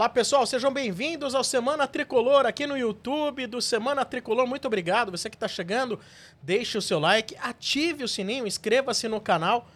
[0.00, 4.46] Olá pessoal, sejam bem-vindos ao Semana Tricolor aqui no YouTube do Semana Tricolor.
[4.46, 5.10] Muito obrigado.
[5.10, 6.00] Você que está chegando,
[6.42, 9.68] deixe o seu like, ative o sininho, inscreva-se no canal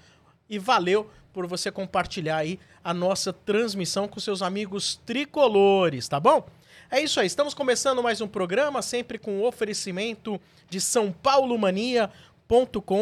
[0.49, 6.49] e valeu por você compartilhar aí a nossa transmissão com seus amigos tricolores, tá bom?
[6.91, 11.59] É isso aí, estamos começando mais um programa, sempre com o oferecimento de São Paulo
[11.59, 12.95] Mania.com.br,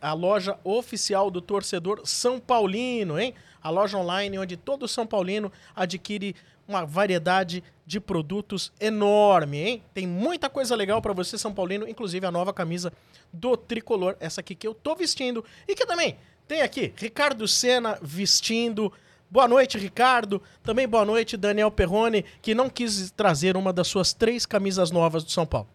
[0.00, 3.34] a loja oficial do torcedor São Paulino, hein?
[3.66, 6.36] A loja online onde todo São Paulino adquire
[6.68, 9.82] uma variedade de produtos enorme, hein?
[9.92, 12.92] Tem muita coisa legal para você, São Paulino, inclusive a nova camisa
[13.32, 16.16] do tricolor, essa aqui que eu tô vestindo e que também
[16.46, 18.92] tem aqui Ricardo Senna vestindo.
[19.28, 20.40] Boa noite, Ricardo.
[20.62, 25.24] Também boa noite, Daniel Perrone, que não quis trazer uma das suas três camisas novas
[25.24, 25.68] do São Paulo.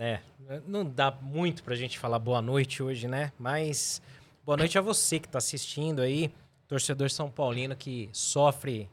[0.00, 0.18] É,
[0.66, 3.30] não dá muito pra gente falar boa noite hoje, né?
[3.38, 4.02] Mas
[4.44, 6.32] boa noite a você que tá assistindo aí,
[6.70, 8.88] torcedor São Paulino que sofre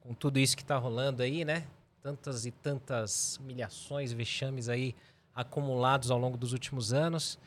[0.00, 1.64] com tudo isso que tá rolando aí, né?
[2.02, 4.94] Tantas e tantas humilhações, vexames aí
[5.34, 7.38] acumulados ao longo dos últimos anos.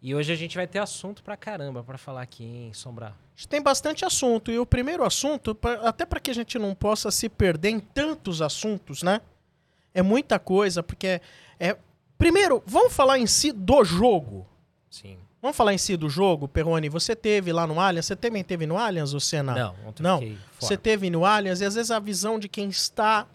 [0.00, 3.14] E hoje a gente vai ter assunto pra caramba pra falar aqui, hein, Sombra?
[3.50, 4.50] Tem bastante assunto.
[4.50, 8.40] E o primeiro assunto, até para que a gente não possa se perder em tantos
[8.40, 9.20] assuntos, né?
[9.92, 11.20] É muita coisa, porque
[11.60, 11.76] é.
[12.16, 14.46] Primeiro, vamos falar em si do jogo.
[14.88, 15.18] Sim.
[15.40, 16.88] Vamos falar em si do jogo, Perrone.
[16.88, 18.06] Você teve lá no Allianz?
[18.06, 19.54] Você também teve no Allianz, ou Senna?
[19.54, 20.18] Não, ontem Não.
[20.18, 20.46] fiquei fora.
[20.60, 23.26] Você teve no Allianz e às vezes a visão de quem está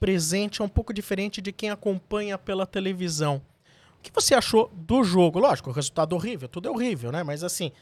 [0.00, 3.40] presente é um pouco diferente de quem acompanha pela televisão.
[3.98, 5.38] O que você achou do jogo?
[5.38, 7.22] Lógico, o resultado horrível, tudo é horrível, né?
[7.22, 7.72] Mas assim,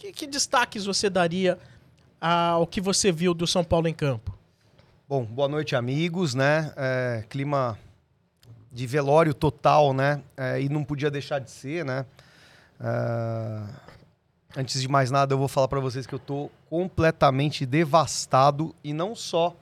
[0.00, 1.58] que, que destaques você daria
[2.20, 4.36] ao que você viu do São Paulo em campo?
[5.06, 6.72] Bom, boa noite, amigos, né?
[6.76, 7.78] É, clima
[8.72, 10.22] de velório total, né?
[10.36, 12.06] É, e não podia deixar de ser, né?
[12.80, 13.60] É,
[14.56, 18.92] antes de mais nada, eu vou falar para vocês que eu tô completamente devastado e
[18.92, 19.54] não só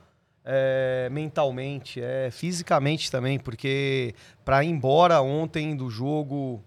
[0.44, 4.14] é, mentalmente, é fisicamente também, porque
[4.44, 6.62] para ir embora ontem do jogo,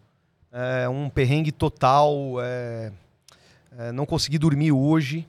[0.51, 2.91] é, um perrengue total, é,
[3.77, 5.27] é, não consegui dormir hoje,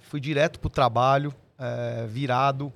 [0.00, 1.32] fui direto pro trabalho,
[2.08, 2.72] virado.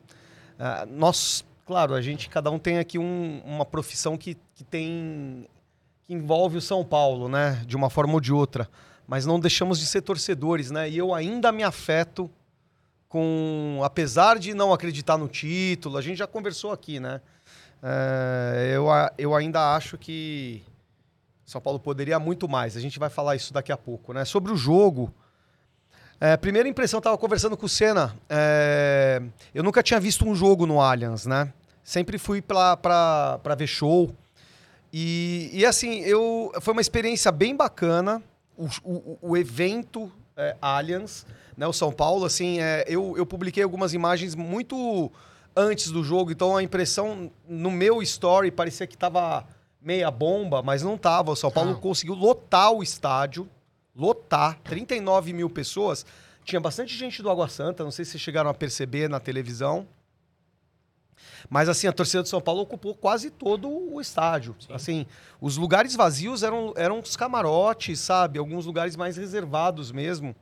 [0.59, 5.47] Ah, nós, claro, a gente, cada um tem aqui um- uma profissão que, que tem.
[6.11, 7.63] Que envolve o São Paulo, né?
[7.65, 8.69] De uma forma ou de outra.
[9.07, 10.91] Mas não deixamos de ser torcedores, né?
[10.91, 12.29] E eu ainda me afeto
[13.09, 13.81] com.
[13.85, 17.21] Apesar de não acreditar no título, a gente já conversou aqui, né?
[17.81, 20.65] É, eu, eu ainda acho que
[21.47, 22.77] São Paulo poderia muito mais.
[22.77, 24.25] A gente vai falar isso daqui a pouco, né?
[24.25, 25.15] Sobre o jogo.
[26.19, 28.17] É, primeira impressão, eu tava conversando com o Senna.
[28.29, 29.23] é,
[29.55, 31.53] eu nunca tinha visto um jogo no Allianz, né?
[31.85, 34.13] Sempre fui pra ver show.
[34.93, 38.23] E, e assim, eu, foi uma experiência bem bacana.
[38.57, 41.25] O, o, o evento é, Allianz,
[41.57, 41.67] né?
[41.67, 45.11] O São Paulo, assim, é, eu, eu publiquei algumas imagens muito
[45.57, 49.47] antes do jogo, então a impressão no meu story parecia que tava
[49.81, 51.33] meia bomba, mas não tava.
[51.33, 51.81] O São Paulo Não.
[51.81, 53.49] conseguiu lotar o estádio
[53.95, 56.07] lotar 39 mil pessoas.
[56.45, 59.87] Tinha bastante gente do Água Santa, não sei se vocês chegaram a perceber na televisão.
[61.49, 64.55] Mas assim, a torcida do São Paulo ocupou quase todo o estádio.
[64.71, 65.07] Assim,
[65.41, 68.39] os lugares vazios eram, eram os camarotes, sabe?
[68.39, 70.35] Alguns lugares mais reservados mesmo.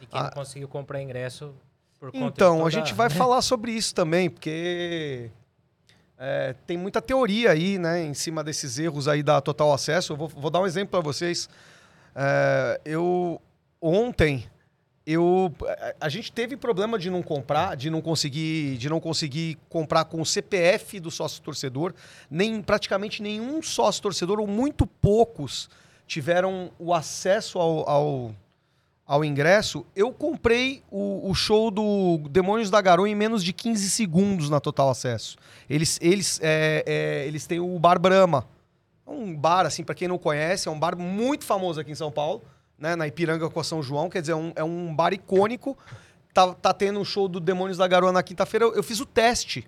[0.00, 0.32] E quem não Ah.
[0.32, 1.54] conseguiu comprar ingresso
[1.98, 5.30] por conta Então, toda- a gente vai falar sobre isso também, porque
[6.18, 10.12] é, tem muita teoria aí, né, em cima desses erros aí da Total Acesso.
[10.12, 11.48] Eu vou, vou dar um exemplo para vocês.
[12.14, 13.40] É, eu
[13.80, 14.46] ontem
[15.06, 15.52] eu
[16.00, 20.20] a- gente teve problema de não comprar, de não conseguir, de não conseguir comprar com
[20.20, 21.92] o CPF do sócio torcedor.
[22.30, 25.68] Nem praticamente nenhum sócio torcedor ou muito poucos
[26.06, 28.34] tiveram o acesso ao, ao,
[29.06, 29.84] ao ingresso.
[29.94, 34.60] Eu comprei o, o show do Demônios da Garoa em menos de 15 segundos na
[34.60, 35.36] Total Acesso.
[35.68, 38.46] Eles, eles, é, é, eles têm o Bar Brahma.
[39.06, 41.94] É um bar, assim, para quem não conhece, é um bar muito famoso aqui em
[41.94, 42.42] São Paulo,
[42.78, 42.96] né?
[42.96, 45.76] Na Ipiranga com a São João, quer dizer, é um, é um bar icônico.
[46.32, 48.64] Tá, tá tendo um show do Demônios da Garoa na quinta-feira.
[48.64, 49.64] Eu, eu fiz o teste.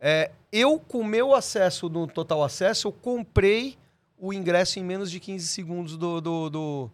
[0.00, 3.78] É, eu, com o meu acesso no Total Acesso, eu comprei
[4.18, 6.20] o ingresso em menos de 15 segundos do.
[6.20, 6.90] do- do-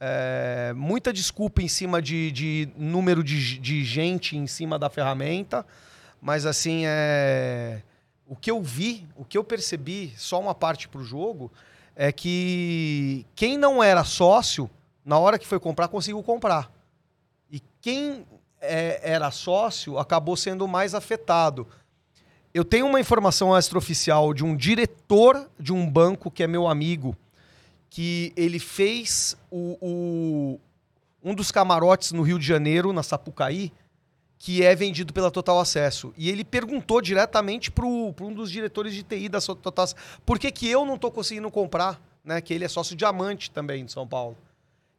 [0.00, 5.64] é, muita desculpa em cima de, de número de, de gente em cima da ferramenta,
[6.20, 7.80] mas assim, é,
[8.26, 11.50] o que eu vi, o que eu percebi, só uma parte pro jogo,
[11.94, 14.68] é que quem não era sócio,
[15.06, 16.70] na hora que foi comprar, conseguiu comprar.
[17.50, 18.26] E quem
[18.60, 21.66] é, era sócio acabou sendo mais afetado.
[22.52, 27.16] Eu tenho uma informação extraoficial de um diretor de um banco que é meu amigo,
[27.88, 30.60] que ele fez o, o-
[31.22, 33.72] um dos camarotes no Rio de Janeiro, na Sapucaí,
[34.38, 36.12] que é vendido pela Total Acesso.
[36.16, 40.50] E ele perguntou diretamente para um dos diretores de TI da Total Acesso, por que,
[40.50, 42.00] que eu não estou conseguindo comprar?
[42.24, 42.40] Né?
[42.40, 44.36] Que ele é sócio diamante também de São Paulo.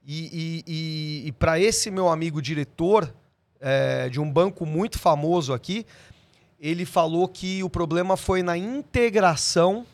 [0.10, 3.14] E, e, e, e para esse meu amigo diretor
[3.60, 5.86] é, de um banco muito famoso aqui,
[6.58, 9.86] ele falou que o problema foi na integração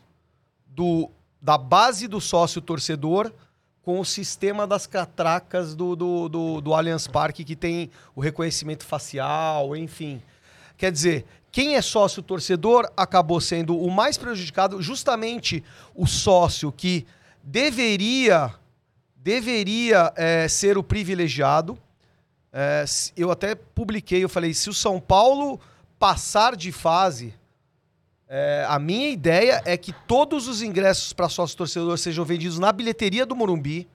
[0.67, 1.09] do,
[1.41, 3.33] da base do sócio torcedor
[3.81, 8.85] com o sistema das catracas do, do, do, do Allianz Parque, que tem o reconhecimento
[8.85, 10.21] facial, enfim.
[10.77, 15.63] Quer dizer, quem é sócio torcedor acabou sendo o mais prejudicado, justamente
[15.95, 17.05] o sócio que
[17.43, 18.53] deveria
[19.23, 21.79] deveria é, ser o privilegiado.
[22.51, 22.83] É,
[23.15, 25.59] eu até publiquei, eu falei, se o São Paulo
[25.97, 27.33] passar de fase,
[28.27, 32.71] é, a minha ideia é que todos os ingressos para sócio torcedor sejam vendidos na
[32.73, 33.87] bilheteria do Morumbi.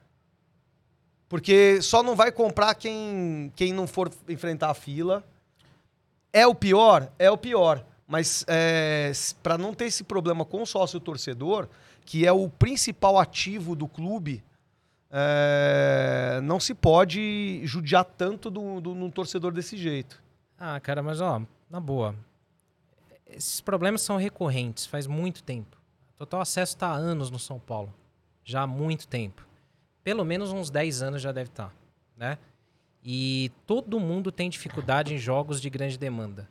[1.29, 5.23] Porque só não vai comprar quem, quem não for enfrentar a fila.
[6.33, 7.11] É o pior?
[7.19, 7.85] É o pior.
[8.07, 9.11] Mas é,
[9.43, 11.67] para não ter esse problema com o sócio torcedor,
[12.03, 14.43] que é o principal ativo do clube,
[15.11, 20.21] é, não se pode judiar tanto do, torcedor desse jeito.
[20.57, 22.15] Ah, cara, mas ó, na boa.
[23.25, 25.77] Esses problemas são recorrentes, faz muito tempo.
[26.17, 27.93] Total Acesso está há anos no São Paulo.
[28.43, 29.47] Já há muito tempo.
[30.03, 31.73] Pelo menos uns 10 anos já deve estar, tá,
[32.17, 32.37] né?
[33.03, 36.49] E todo mundo tem dificuldade em jogos de grande demanda.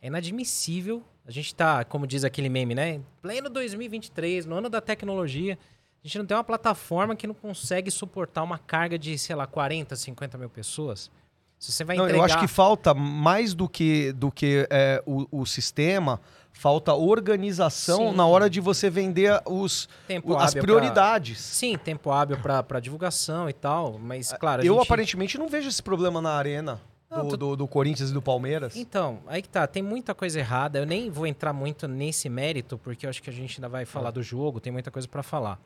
[0.00, 1.02] É inadmissível.
[1.24, 3.00] A gente está, como diz aquele meme, né?
[3.22, 5.58] Pleno 2023, no ano da tecnologia,
[6.06, 9.44] a gente não tem uma plataforma que não consegue suportar uma carga de, sei lá,
[9.44, 11.10] 40, 50 mil pessoas.
[11.58, 12.16] Se você vai entregar...
[12.16, 16.20] Eu acho que falta mais do que, do que é, o, o sistema,
[16.52, 18.16] falta organização Sim.
[18.16, 19.88] na hora de você vender os,
[20.22, 21.38] o, as prioridades.
[21.38, 21.54] Pra...
[21.54, 24.64] Sim, tempo hábil para divulgação e tal, mas claro.
[24.64, 24.84] Eu gente...
[24.84, 26.80] aparentemente não vejo esse problema na arena.
[27.10, 27.36] Não, do, tu...
[27.36, 28.76] do, do, Corinthians e do Palmeiras.
[28.76, 30.78] Então, aí que tá, tem muita coisa errada.
[30.78, 33.84] Eu nem vou entrar muito nesse mérito, porque eu acho que a gente ainda vai
[33.84, 34.12] falar é.
[34.12, 35.58] do jogo, tem muita coisa para falar.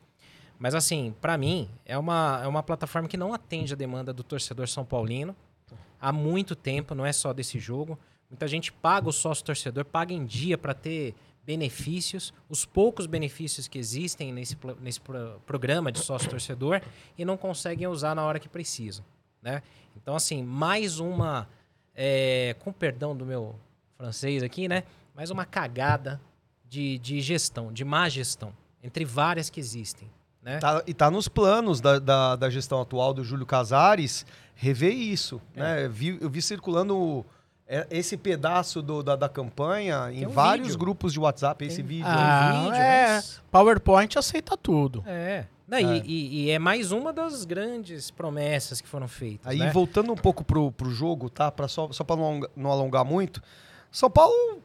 [0.61, 4.21] Mas assim, para mim, é uma, é uma plataforma que não atende a demanda do
[4.21, 5.35] torcedor São Paulino
[5.99, 7.97] há muito tempo, não é só desse jogo.
[8.29, 13.67] Muita gente paga o sócio torcedor, paga em dia para ter benefícios, os poucos benefícios
[13.67, 15.01] que existem nesse, nesse
[15.47, 16.79] programa de sócio torcedor
[17.17, 19.03] e não conseguem usar na hora que precisam,
[19.41, 19.63] né?
[19.97, 21.49] Então, assim, mais uma,
[21.95, 23.55] é, com perdão do meu
[23.97, 24.83] francês aqui, né?
[25.15, 26.21] Mais uma cagada
[26.69, 28.53] de, de gestão, de má gestão,
[28.83, 30.07] entre várias que existem.
[30.43, 30.57] Né?
[30.57, 35.39] Tá, e tá nos planos da, da, da, gestão atual do Júlio Casares rever isso.
[35.55, 35.59] É.
[35.59, 35.87] Né?
[35.87, 37.23] Vi, eu vi circulando
[37.67, 40.79] é, esse pedaço do, da, da campanha Tem em um vários vídeo.
[40.79, 41.67] grupos de WhatsApp, Tem...
[41.67, 42.05] esse vídeo.
[42.07, 43.15] Ah, vídeo, é.
[43.15, 43.41] Mas...
[43.51, 45.03] PowerPoint aceita tudo.
[45.05, 45.45] É.
[45.67, 45.83] Não, é.
[45.83, 49.47] E, e, e, é mais uma das grandes promessas que foram feitas.
[49.47, 49.71] Aí, né?
[49.71, 51.49] voltando um pouco pro, pro jogo, tá?
[51.49, 53.41] Pra só só para não, não alongar muito,
[53.89, 54.61] São Paulo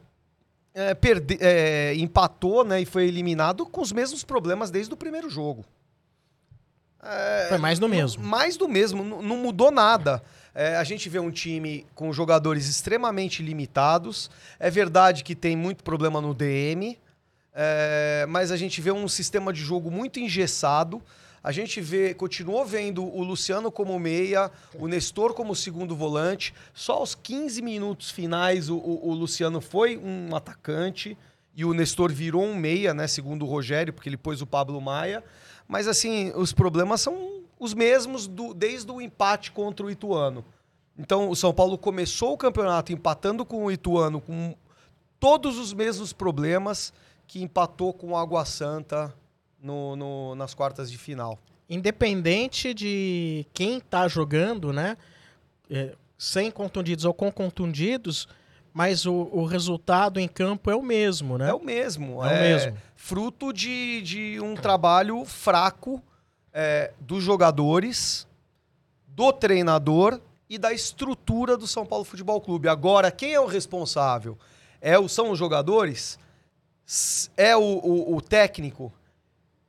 [0.77, 5.27] é, perde, é, empatou né, e foi eliminado com os mesmos problemas desde o primeiro
[5.27, 5.65] jogo.
[7.01, 8.23] É, foi mais do mesmo.
[8.23, 10.21] Mais do mesmo, não mudou nada.
[10.53, 14.29] É, a gente vê um time com jogadores extremamente limitados.
[14.59, 16.99] É verdade que tem muito problema no DM,
[17.53, 21.01] é, mas a gente vê um sistema de jogo muito engessado.
[21.43, 26.53] A gente vê, continuou vendo o Luciano como meia, o Nestor como segundo volante.
[26.73, 31.17] Só aos 15 minutos finais o, o, o Luciano foi um atacante
[31.55, 33.07] e o Nestor virou um meia, né?
[33.07, 35.23] Segundo o Rogério, porque ele pôs o Pablo Maia.
[35.67, 40.45] Mas assim, os problemas são os mesmos do, desde o empate contra o Ituano.
[40.97, 44.55] Então, o São Paulo começou o campeonato empatando com o Ituano com
[45.19, 46.93] todos os mesmos problemas
[47.27, 49.13] que empatou com o Água Santa
[49.61, 51.39] no, no, nas quartas de final.
[51.69, 54.97] Independente de quem tá jogando, né?
[55.69, 58.27] É, sem contundidos ou com contundidos,
[58.73, 61.49] mas o, o, resultado em campo é o mesmo, né?
[61.49, 62.23] É o mesmo.
[62.23, 62.77] É, é o mesmo.
[62.95, 66.01] Fruto de, de um trabalho fraco
[66.53, 68.27] é, dos jogadores,
[69.07, 72.69] do treinador e da estrutura do São Paulo Futebol Clube.
[72.69, 74.37] Agora, quem é o responsável?
[74.79, 76.17] É o, são os jogadores?
[77.35, 78.93] É o, o, o técnico?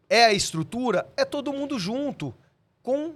[0.08, 2.34] É a estrutura, é todo mundo junto,
[2.82, 3.14] com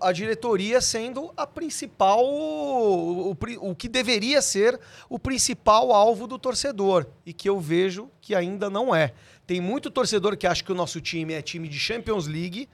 [0.00, 3.36] a diretoria sendo a principal, o, o,
[3.70, 4.78] o, que deveria ser
[5.08, 9.12] o principal alvo do torcedor e que eu vejo que ainda não é.
[9.46, 12.68] Tem muito torcedor que acha que o nosso time é time de Champions League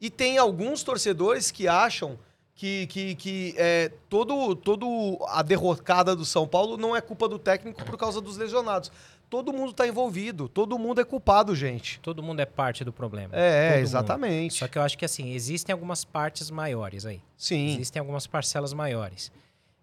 [0.00, 2.18] e tem alguns torcedores que acham
[2.54, 7.38] que, que, que é, todo, todo a derrocada do São Paulo não é culpa do
[7.38, 8.90] técnico por causa dos lesionados
[9.30, 12.00] todo mundo está envolvido, todo mundo é culpado, gente.
[12.00, 13.34] Todo mundo é parte do problema.
[13.34, 14.54] É, exatamente.
[14.54, 14.58] Mundo.
[14.58, 17.22] Só que eu acho que assim, existem algumas partes maiores aí.
[17.36, 17.74] Sim.
[17.74, 19.30] Existem algumas parcelas maiores.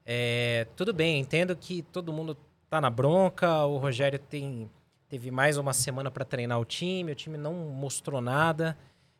[0.05, 2.37] É, tudo bem, entendo que todo mundo
[2.69, 4.69] tá na bronca, o Rogério tem,
[5.07, 8.77] teve mais uma semana para treinar o time, o time não mostrou nada.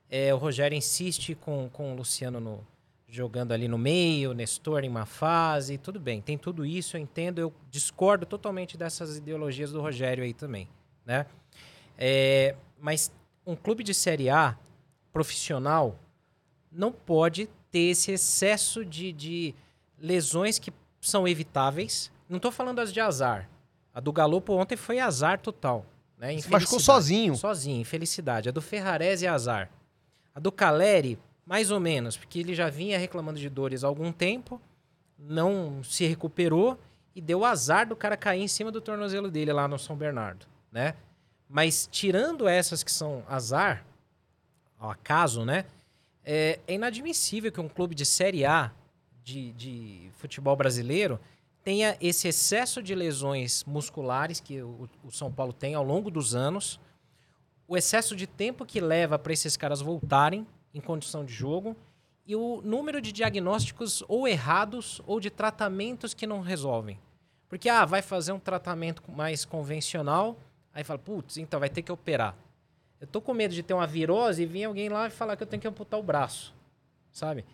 [0.09, 2.65] É, o Rogério insiste com, com o Luciano no,
[3.07, 7.39] jogando ali no meio, Nestor em uma fase, tudo bem, tem tudo isso, eu entendo,
[7.39, 10.67] eu discordo totalmente dessas ideologias do Rogério aí também,
[11.05, 11.25] né?
[11.97, 13.11] É, mas
[13.45, 14.57] um clube de Série A
[15.11, 15.97] profissional
[16.71, 19.55] não pode ter esse excesso de, de
[19.97, 22.11] lesões que são evitáveis.
[22.29, 23.49] Não estou falando as de azar.
[23.93, 25.85] A do Galopo ontem foi azar total.
[26.17, 26.37] Né?
[26.39, 27.35] Se machucou sozinho.
[27.35, 28.49] Sozinho, infelicidade.
[28.49, 29.71] A do Ferrarese é azar.
[30.35, 34.11] A do Caleri, mais ou menos, porque ele já vinha reclamando de dores há algum
[34.11, 34.61] tempo,
[35.17, 36.77] não se recuperou
[37.15, 40.45] e deu azar do cara cair em cima do tornozelo dele lá no São Bernardo,
[40.69, 40.93] né?
[41.49, 43.85] Mas tirando essas que são azar,
[44.77, 45.63] ao acaso, né?
[46.21, 48.69] É, é inadmissível que um clube de Série A
[49.23, 51.17] de, de, futebol brasileiro
[51.63, 56.35] tenha esse excesso de lesões musculares que o, o São Paulo tem ao longo dos
[56.35, 56.77] anos,
[57.65, 60.45] o excesso de tempo que leva para esses caras voltarem
[60.77, 61.75] em condição de jogo
[62.25, 66.99] e o número de diagnósticos ou errados ou de tratamentos que não resolvem.
[67.47, 70.37] Porque, ah, vai fazer um tratamento mais convencional,
[70.73, 72.35] aí fala, putz, então vai ter que operar.
[72.99, 75.43] Eu tô com medo de ter uma virose e vir alguém lá e falar que
[75.43, 76.53] eu tenho que amputar o braço,
[77.11, 77.45] sabe?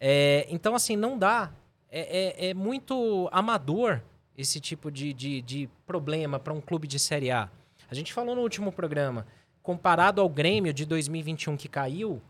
[0.00, 1.52] É, então, assim, não dá.
[1.90, 4.00] É, é, é muito amador
[4.36, 7.50] esse tipo de, de, de problema para um clube de Série A.
[7.90, 9.26] A gente falou no último programa,
[9.62, 12.22] comparado ao Grêmio de 2021 que caiu,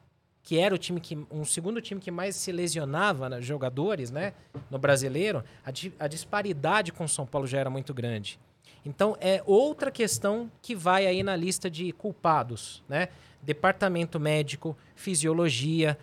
[0.43, 4.33] que era o time que um segundo time que mais se lesionava né, jogadores, né,
[4.71, 8.39] no brasileiro, a, di, a disparidade com o São Paulo já era muito grande.
[8.85, 13.09] Então é outra questão que vai aí na lista de culpados, né?
[13.41, 15.97] Departamento médico, fisiologia,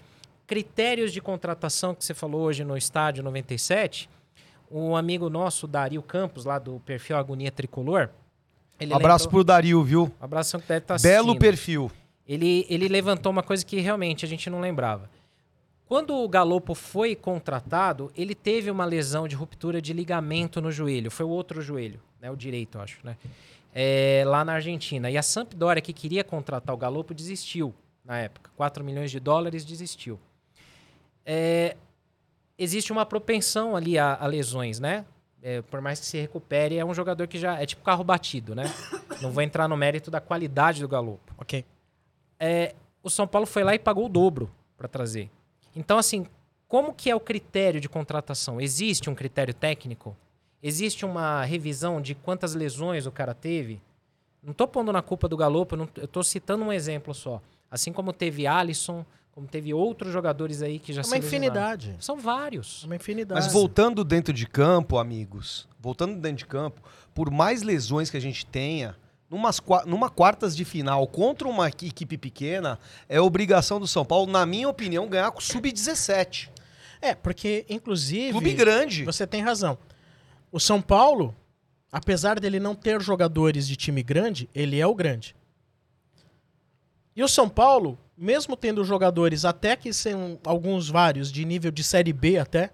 [0.48, 4.10] critérios de contratação que você falou hoje no estádio 97.
[4.72, 8.10] Um amigo nosso, Dario Campos, lá do perfil Agonia Tricolor.
[8.80, 9.40] Ele Abraço lembrou...
[9.40, 10.12] pro Dario, viu?
[10.22, 11.02] Abração que deve estar tá.
[11.02, 11.92] Belo perfil.
[12.30, 15.10] Ele, ele levantou uma coisa que realmente a gente não lembrava.
[15.88, 21.10] Quando o Galopo foi contratado, ele teve uma lesão de ruptura de ligamento no joelho.
[21.10, 22.30] Foi o outro joelho, né?
[22.30, 23.18] O direito, acho, né?
[23.74, 25.10] É, lá na Argentina.
[25.10, 27.74] E a Sampdoria, que queria contratar o Galopo, desistiu
[28.06, 28.52] na época.
[28.56, 30.20] 4 milhões de dólares, desistiu.
[31.26, 31.76] É,
[32.60, 35.04] existe uma propensão ali a, a lesões, né?
[35.42, 37.60] É, por mais que se recupere, é um jogador que já...
[37.60, 38.72] É tipo carro batido, né?
[39.20, 41.34] Não vou entrar no mérito da qualidade do Galopo.
[41.36, 41.66] Ok.
[42.40, 45.30] É, o São Paulo foi lá e pagou o dobro para trazer.
[45.76, 46.26] Então, assim,
[46.68, 48.62] como que é o critério de contratação?
[48.62, 50.16] Existe um critério técnico?
[50.62, 53.82] Existe uma revisão de quantas lesões o cara teve?
[54.44, 57.42] Não estou pondo na culpa do Galopo, não, eu estou citando um exemplo só.
[57.70, 61.96] Assim como teve Alisson, como teve outros jogadores aí que já é uma infinidade.
[62.00, 62.82] São vários.
[62.84, 63.42] É uma infinidade.
[63.42, 66.82] Mas voltando dentro de campo, amigos, voltando dentro de campo,
[67.14, 68.96] por mais lesões que a gente tenha,
[69.30, 74.46] numas, numa quartas de final contra uma equipe pequena, é obrigação do São Paulo, na
[74.46, 76.50] minha opinião, ganhar com sub-17.
[77.02, 78.32] É, porque, inclusive.
[78.32, 79.06] Clube grande.
[79.06, 79.78] Você tem razão.
[80.52, 81.36] O São Paulo,
[81.92, 85.36] apesar dele não ter jogadores de time grande, ele é o grande.
[87.16, 91.84] E o São Paulo, mesmo tendo jogadores até que são alguns vários de nível de
[91.84, 92.72] Série B até,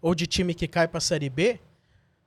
[0.00, 1.58] ou de time que cai pra Série B,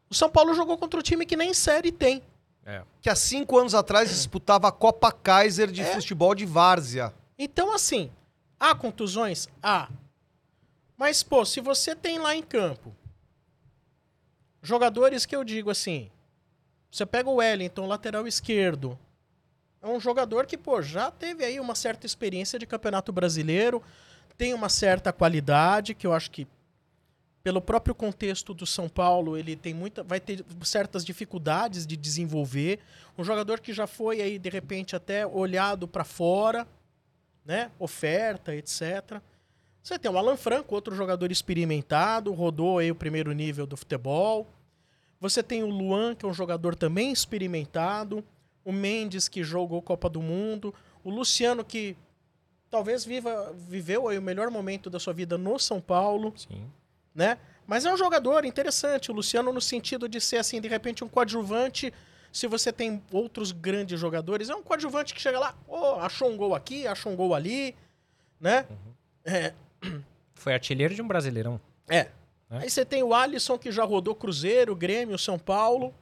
[0.10, 2.22] o São Paulo jogou contra o time que nem Série tem.
[2.70, 2.84] É.
[3.02, 5.86] Que há cinco anos atrás disputava a Copa Kaiser de é.
[5.86, 7.12] futebol de várzea.
[7.36, 8.12] Então, assim,
[8.60, 9.48] há contusões?
[9.62, 9.90] Há.
[10.96, 12.96] Mas, pô, se você tem lá em campo
[14.62, 16.12] jogadores que eu digo assim,
[16.92, 19.00] você pega o Wellington, lateral esquerdo,
[19.82, 23.82] é um jogador que, pô, já teve aí uma certa experiência de campeonato brasileiro,
[24.38, 26.48] tem uma certa qualidade, que eu acho que
[27.50, 32.78] pelo próprio contexto do São Paulo, ele tem muita, vai ter certas dificuldades de desenvolver.
[33.18, 36.68] Um jogador que já foi aí de repente até olhado para fora,
[37.44, 37.72] né?
[37.80, 39.20] Oferta, etc.
[39.82, 44.48] Você tem o Alan Franco, outro jogador experimentado, rodou aí o primeiro nível do futebol.
[45.20, 48.24] Você tem o Luan, que é um jogador também experimentado.
[48.64, 50.72] O Mendes, que jogou Copa do Mundo.
[51.04, 51.98] O Luciano, que
[52.70, 56.32] talvez viva, viveu aí o melhor momento da sua vida no São Paulo.
[56.38, 56.70] Sim
[57.20, 57.38] né?
[57.68, 61.10] Mas é um jogador interessante, o Luciano, no sentido de ser, assim, de repente, um
[61.10, 61.94] coadjuvante.
[62.32, 66.38] Se você tem outros grandes jogadores, é um coadjuvante que chega lá, oh, achou um
[66.38, 67.76] gol aqui, achou um gol ali,
[68.40, 68.66] né?
[68.70, 68.94] Uhum.
[69.26, 69.54] É.
[70.34, 71.60] Foi artilheiro de um brasileirão.
[71.90, 71.98] É.
[71.98, 72.10] é.
[72.52, 75.94] Aí você tem o Alisson, que já rodou Cruzeiro, Grêmio, São Paulo.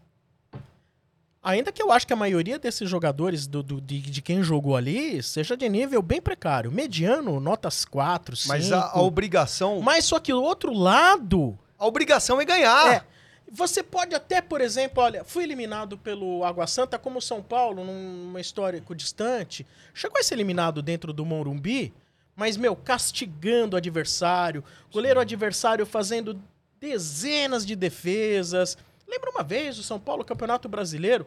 [1.47, 4.75] Ainda que eu acho que a maioria desses jogadores do, do de, de, quem jogou
[4.75, 6.69] ali seja de nível bem precário.
[6.69, 8.49] Mediano, notas 4, 5.
[8.49, 9.79] Mas a, a obrigação.
[9.79, 12.95] Mas só que o outro lado A obrigação é ganhar.
[12.95, 13.03] É.
[13.49, 18.41] Você pode até, por exemplo, olha, fui eliminado pelo Água Santa como São Paulo, numa
[18.41, 19.65] histórico distante.
[19.93, 21.93] Chegou a ser eliminado dentro do Morumbi,
[22.35, 26.37] mas, meu, castigando o adversário, goleiro adversário fazendo
[26.77, 28.77] dezenas de defesas.
[29.07, 31.25] Lembra uma vez o São Paulo, Campeonato Brasileiro,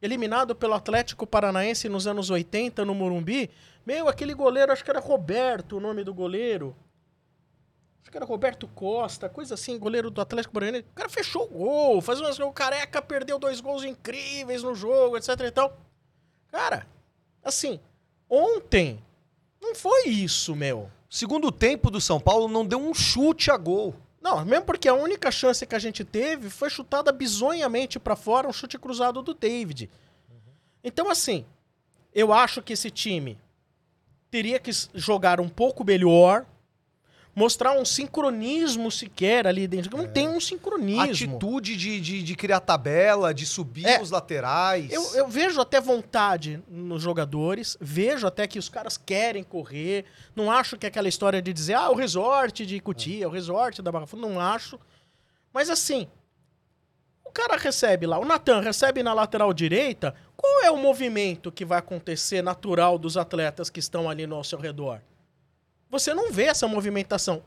[0.00, 3.50] eliminado pelo Atlético Paranaense nos anos 80 no Morumbi?
[3.84, 6.74] Meu, aquele goleiro, acho que era Roberto o nome do goleiro.
[8.00, 10.86] Acho que era Roberto Costa, coisa assim, goleiro do Atlético Paranaense.
[10.90, 15.16] O cara fechou o gol, faz umas o careca perdeu dois gols incríveis no jogo,
[15.16, 15.76] etc e tal.
[16.50, 16.86] Cara,
[17.44, 17.78] assim,
[18.28, 19.04] ontem
[19.60, 20.90] não foi isso, meu.
[21.10, 23.94] Segundo tempo do São Paulo não deu um chute a gol.
[24.28, 28.46] Não, mesmo porque a única chance que a gente teve foi chutada bizonhamente para fora,
[28.46, 29.88] um chute cruzado do David.
[30.84, 31.46] Então, assim,
[32.14, 33.38] eu acho que esse time
[34.30, 36.44] teria que jogar um pouco melhor,
[37.38, 39.96] mostrar um sincronismo sequer ali dentro.
[39.96, 41.02] Não tem um sincronismo.
[41.36, 44.02] Atitude de, de, de criar tabela, de subir É.
[44.02, 44.90] os laterais.
[44.90, 50.04] Eu, eu vejo até vontade nos jogadores, vejo até que os caras querem correr.
[50.34, 53.80] Não acho que é aquela história de dizer, ah, o resort de Cutia, o resort
[53.80, 54.76] da Barra Funda, não acho.
[55.52, 56.08] Mas assim,
[57.24, 61.64] o cara recebe lá, o Natan recebe na lateral direita, qual é o movimento que
[61.64, 65.00] vai acontecer natural dos atletas que estão ali no ao seu redor?
[65.90, 67.42] Você não vê essa movimentação.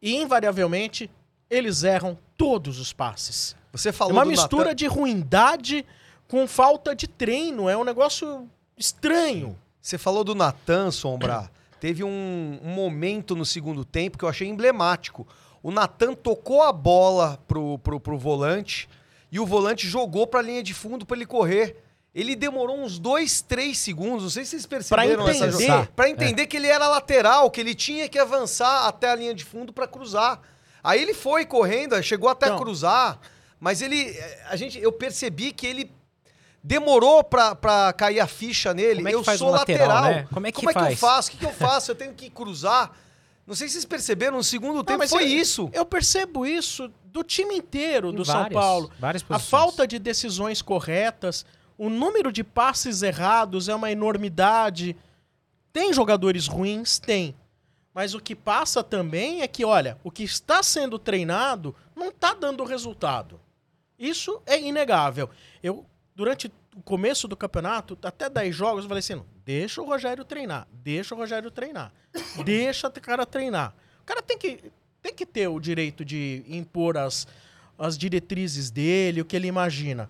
[0.00, 1.10] E invariavelmente,
[1.48, 3.54] eles erram todos os passes.
[3.72, 5.86] Você É falou uma do mistura Natan- de ruindade
[6.28, 7.68] com falta de treino.
[7.68, 9.58] É um negócio estranho.
[9.80, 11.50] Você falou do Natan, Sombra.
[11.80, 15.26] Teve um, um momento no segundo tempo que eu achei emblemático.
[15.62, 18.88] O Natan tocou a bola pro, pro, pro volante
[19.30, 21.76] e o volante jogou pra linha de fundo pra ele correr.
[22.14, 25.62] Ele demorou uns dois, três segundos, não sei se vocês perceberam essa entender.
[25.66, 25.88] jogada.
[25.96, 29.44] Pra entender que ele era lateral, que ele tinha que avançar até a linha de
[29.44, 30.38] fundo pra cruzar.
[30.84, 32.58] Aí ele foi correndo, chegou até Então.
[32.58, 33.18] cruzar,
[33.58, 34.10] mas ele.
[34.10, 35.90] eh, A gente, eu percebi que ele
[36.62, 38.96] demorou pra, pra cair a ficha nele.
[38.96, 40.10] Como é que eu faz sou o lateral, lateral.
[40.22, 40.28] né?
[40.32, 40.98] Como é que eu faz?
[40.98, 41.28] faço?
[41.28, 41.90] O que, que eu faço?
[41.90, 42.92] Eu tenho que cruzar.
[43.46, 45.70] Não sei se vocês perceberam, no segundo tempo mas foi eu- isso.
[45.72, 48.90] Eu percebo isso do time inteiro do São várias- Paulo.
[49.00, 49.50] várias A posições.
[49.50, 51.44] falta de decisões corretas,
[51.76, 54.96] o número de passes errados é uma enormidade.
[55.72, 56.98] Tem jogadores ruins?
[56.98, 57.34] Tem.
[57.94, 62.32] Mas o que passa também é que, olha, o que está sendo treinado não está
[62.32, 63.38] dando resultado.
[63.98, 65.28] Isso é inegável.
[65.62, 70.24] Eu, durante o começo do campeonato, até 10 jogos, eu falei assim: deixa o Rogério
[70.24, 71.92] treinar, deixa o Rogério treinar,
[72.44, 73.74] deixa o cara treinar.
[74.00, 77.26] O cara tem que, tem que ter o direito de impor as,
[77.78, 80.08] as diretrizes dele, o que ele imagina.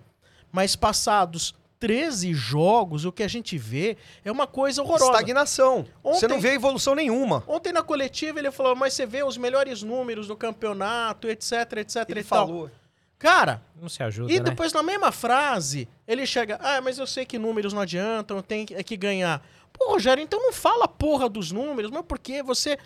[0.52, 5.10] Mas passados 13 jogos, o que a gente vê é uma coisa horrorosa.
[5.12, 5.84] Estagnação.
[6.04, 7.42] Você Ontem- não vê evolução nenhuma.
[7.48, 12.08] Ontem na coletiva ele falou, mas você vê os melhores números do campeonato, etc, etc
[12.08, 12.46] Ele e tal.
[12.46, 12.70] falou.
[13.18, 14.44] Cara, Não se ajuda, e né?
[14.44, 18.66] depois na mesma frase, ele chega, ah, mas eu sei que números não adiantam, tem
[18.66, 19.40] que, é que ganhar.
[19.72, 22.76] Pô, Rogério, então não fala a porra dos números, mas porque você,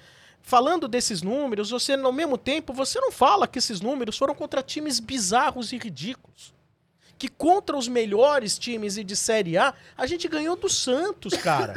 [0.43, 4.63] falando desses números, você, ao mesmo tempo, você não fala que esses números foram contra
[4.63, 6.55] times bizarros e ridículos.
[7.19, 11.75] Que contra os melhores times e de Série A, a gente ganhou do Santos, cara.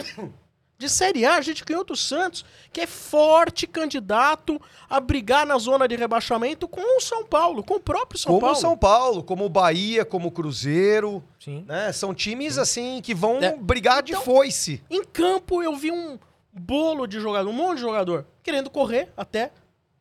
[0.78, 5.58] De Série A, a gente ganhou do Santos, que é forte candidato a brigar na
[5.58, 8.56] zona de rebaixamento com o São Paulo, com o próprio São como Paulo.
[8.56, 11.22] o São Paulo, como o Bahia, como o Cruzeiro.
[11.40, 11.66] Sim.
[11.68, 11.92] Né?
[11.92, 13.56] São times assim que vão É.
[13.58, 14.82] brigar de Então- foice.
[14.90, 16.18] Em campo eu vi um
[16.54, 19.52] bolo de jogador, um monte de jogador querendo correr até,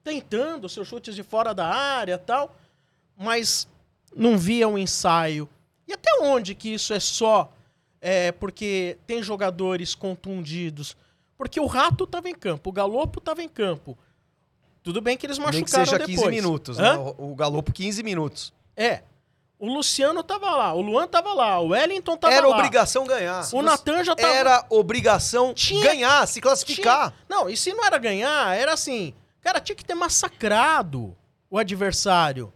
[0.05, 2.55] tentando seus chutes de fora da área e tal,
[3.16, 3.66] mas
[4.14, 5.49] não via um ensaio.
[5.87, 7.51] E até onde que isso é só
[8.01, 10.97] é, porque tem jogadores contundidos?
[11.37, 13.97] Porque o Rato tava em campo, o Galopo tava em campo.
[14.83, 16.16] Tudo bem que eles Nem machucaram que seja depois.
[16.21, 16.83] 15 minutos, Hã?
[16.97, 17.14] né?
[17.18, 18.53] O, o Galopo 15 minutos.
[18.77, 19.03] É.
[19.59, 22.57] O Luciano tava lá, o Luan tava lá, o Wellington tava Era lá.
[22.57, 23.44] obrigação ganhar.
[23.53, 27.11] O Natan já tava Era obrigação Tinha- ganhar, se classificar.
[27.11, 29.12] Tinha- Não, e se não era ganhar, era assim.
[29.40, 31.16] Cara, tinha que ter massacrado
[31.51, 32.53] o adversário.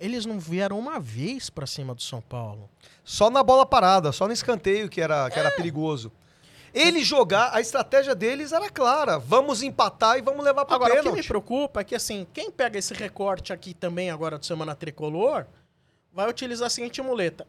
[0.00, 2.70] Eles não vieram uma vez pra cima do São Paulo.
[3.04, 5.40] Só na bola parada, só no escanteio que era, que É.
[5.42, 6.10] era perigoso.
[6.72, 9.18] Ele jogar, a estratégia deles era clara.
[9.18, 11.28] Vamos empatar e vamos levar para Agora, o que me pênalti.
[11.28, 15.46] preocupa é que, assim, quem pega esse recorte aqui também agora do Semana Tricolor,
[16.12, 17.46] vai utilizar a seguinte muleta.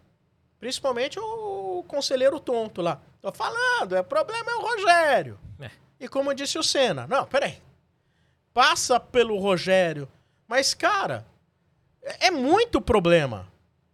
[0.60, 3.00] Principalmente o conselheiro tonto lá.
[3.22, 5.40] Tô falando, é problema é o Rogério.
[5.60, 5.70] É.
[6.00, 7.60] E como disse o Senna, não, peraí.
[8.54, 10.08] Passa pelo Rogério.
[10.48, 11.26] Mas, cara,
[12.04, 13.48] é é muito problema.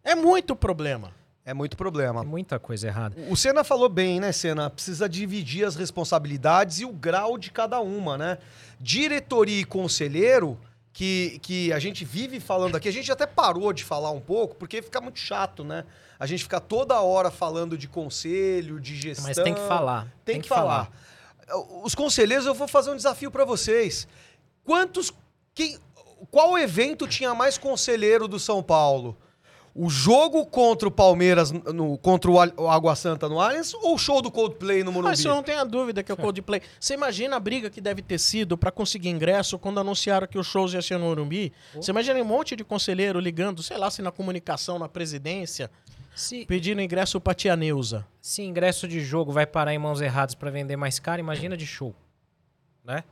[0.04, 1.12] É muito problema.
[1.44, 2.22] É muito problema.
[2.22, 3.16] Tem muita coisa errada.
[3.30, 4.70] O Senna falou bem, né, Senna?
[4.70, 8.38] Precisa dividir as responsabilidades e o grau de cada uma, né?
[8.80, 10.60] Diretoria e conselheiro
[10.92, 12.90] que, que a gente vive falando aqui.
[12.90, 15.86] A gente até parou de falar um pouco, porque fica muito chato, né?
[16.20, 19.28] A gente fica toda hora falando de conselho, de gestão.
[19.28, 20.14] Mas tem que falar.
[20.26, 20.92] Tem, que, falar.
[21.84, 24.08] Os conselheiros, eu vou fazer um desafio para vocês.
[24.66, 25.14] Quantos.
[25.54, 25.78] Quem,
[26.32, 29.18] qual evento tinha mais conselheiro do São Paulo?
[29.80, 34.24] O jogo contra o Palmeiras, no, contra o Água Santa no Allianz ou o show
[34.24, 35.12] do Coldplay no Morumbi?
[35.12, 36.64] Mas você não tem a dúvida que é o Coldplay.
[36.80, 40.48] Você imagina a briga que deve ter sido para conseguir ingresso quando anunciaram que os
[40.48, 41.54] shows iam ser no Morumbi?
[41.76, 41.82] Oh.
[41.82, 45.70] Você imagina um monte de conselheiro ligando, sei lá, se na comunicação, na presidência,
[46.16, 48.04] se, pedindo ingresso pra tia Neuza.
[48.20, 51.68] Se ingresso de jogo vai parar em mãos erradas para vender mais caro, imagina de
[51.68, 51.94] show,
[52.84, 53.04] né?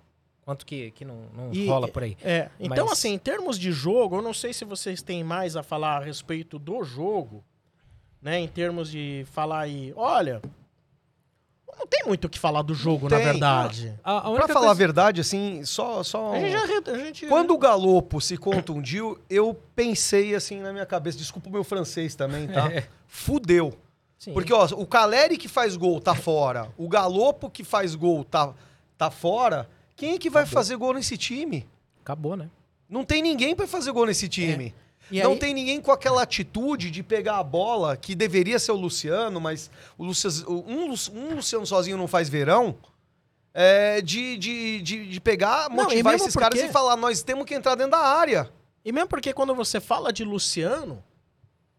[0.46, 2.16] Quanto que, que não, não e, rola por aí.
[2.22, 3.00] É, então, Mas...
[3.00, 6.00] assim, em termos de jogo, eu não sei se vocês têm mais a falar a
[6.00, 7.44] respeito do jogo,
[8.22, 8.40] né?
[8.40, 10.40] Em termos de falar aí, olha,
[11.78, 13.94] não tem muito o que falar do jogo, na verdade.
[14.04, 14.54] A, a pra coisa...
[14.54, 16.04] falar a verdade, assim, só.
[16.04, 16.34] só...
[16.34, 17.26] A gente já, a gente...
[17.28, 22.16] Quando o Galopo se contundiu, eu pensei assim na minha cabeça, desculpa o meu francês
[22.16, 22.72] também, tá?
[22.72, 22.88] É.
[23.08, 23.74] Fudeu.
[24.18, 24.34] Sim.
[24.34, 28.54] Porque, ó, o Caleri que faz gol tá fora, o Galopo que faz gol tá,
[28.98, 29.68] tá fora.
[29.96, 30.60] Quem é que vai Acabou.
[30.60, 31.68] fazer gol nesse time?
[32.02, 32.50] Acabou, né?
[32.90, 34.74] Não tem ninguém para fazer gol nesse time.
[35.12, 35.24] É.
[35.24, 35.40] não aí...
[35.40, 39.72] tem ninguém com aquela atitude de pegar a bola, que deveria ser o Luciano, mas
[39.98, 42.76] o Luciano, um, um Luciano sozinho não faz verão.
[43.58, 46.58] É, de, de, de, de, pegar, motivar não, esses porque...
[46.58, 48.52] caras e falar: nós temos que entrar dentro da área.
[48.84, 51.02] E mesmo porque quando você fala de Luciano,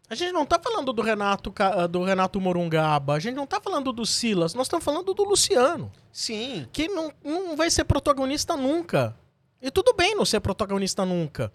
[0.09, 1.53] a gente não tá falando do Renato,
[1.89, 5.91] do Renato Morungaba, a gente não tá falando do Silas, nós estamos falando do Luciano.
[6.11, 6.67] Sim.
[6.71, 9.15] Que não, não vai ser protagonista nunca.
[9.61, 11.51] E tudo bem não ser protagonista nunca.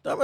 [0.00, 0.18] Então,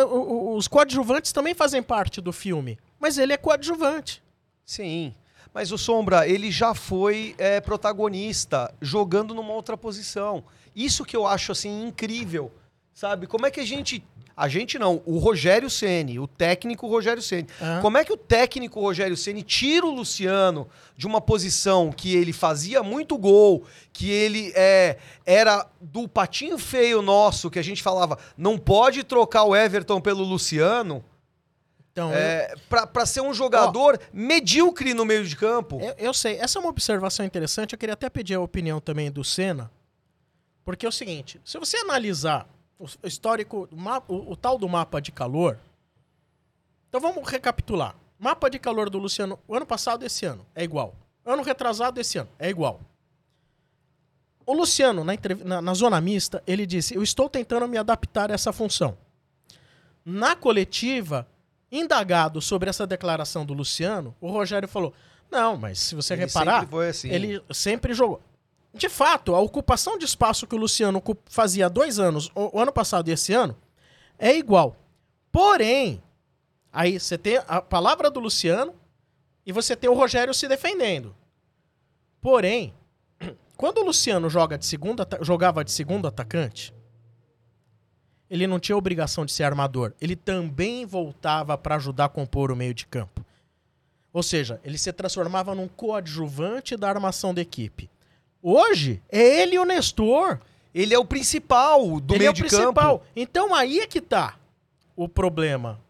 [0.57, 4.23] os coadjuvantes também fazem parte do filme, mas ele é coadjuvante.
[4.65, 5.15] Sim.
[5.55, 10.43] Mas o Sombra, ele já foi é, protagonista jogando numa outra posição.
[10.75, 12.51] Isso que eu acho assim incrível.
[12.95, 13.27] Sabe?
[13.27, 14.05] Como é que a gente
[14.37, 17.47] a gente não, o Rogério Ceni, o técnico Rogério Ceni.
[17.61, 17.81] Uhum.
[17.83, 22.33] Como é que o técnico Rogério Ceni tira o Luciano de uma posição que ele
[22.33, 28.19] fazia muito gol, que ele é, era do patinho feio nosso, que a gente falava,
[28.37, 31.05] não pode trocar o Everton pelo Luciano?
[31.93, 32.87] Então, é, eu...
[32.87, 35.79] para ser um jogador Ó, medíocre no meio de campo.
[35.81, 37.75] Eu, eu, sei, essa é uma observação interessante.
[37.75, 39.71] Eu queria até pedir a opinião também do Senna.
[40.65, 42.49] Porque é o seguinte: se você analisar
[42.83, 45.59] o histórico, o, mapa, o, o tal do mapa de calor.
[46.89, 47.95] Então vamos recapitular.
[48.19, 50.95] Mapa de calor do Luciano, o ano passado esse ano é igual.
[51.25, 52.81] Ano retrasado esse ano é igual.
[54.45, 55.13] O Luciano, na,
[55.45, 58.99] na, na, zona mista, ele disse: Eu estou tentando me adaptar a essa função.
[60.05, 61.27] Na coletiva,
[61.71, 64.93] indagado sobre essa declaração do Luciano, o Rogério falou:
[65.31, 67.09] Não, mas se você ele reparar, assim.
[67.09, 68.21] ele sempre jogou
[68.75, 73.09] de fato, a ocupação de espaço que o Luciano fazia dois anos, o, ano passado
[73.09, 73.57] e esse ano,
[74.19, 74.77] é igual.
[75.31, 76.03] Porém,
[76.73, 78.75] aí você tem a palavra do Luciano
[79.45, 81.15] e você tem o Rogério se defendendo.
[82.21, 82.73] Porém,
[83.57, 86.73] quando o Luciano joga de segunda, jogava de segundo atacante,
[88.31, 89.93] ele não tinha obrigação de ser armador.
[90.01, 93.23] Ele também voltava para ajudar a compor o meio de campo.
[94.11, 97.91] Ou seja, ele se transformava num coadjuvante da armação da equipe.
[98.43, 100.41] Hoje, é ele e o Nestor.
[100.75, 102.99] Ele é o principal do ele meio é o de principal.
[102.99, 103.11] campo.
[103.15, 104.37] Então aí é que tá
[104.97, 105.81] o problema,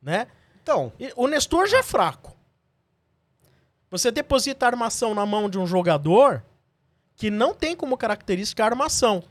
[0.00, 0.28] né?
[0.62, 2.36] Então, o Nestor já é fraco.
[3.90, 6.42] Você deposita a armação na mão de um jogador
[7.16, 9.24] que não tem como característica a armação.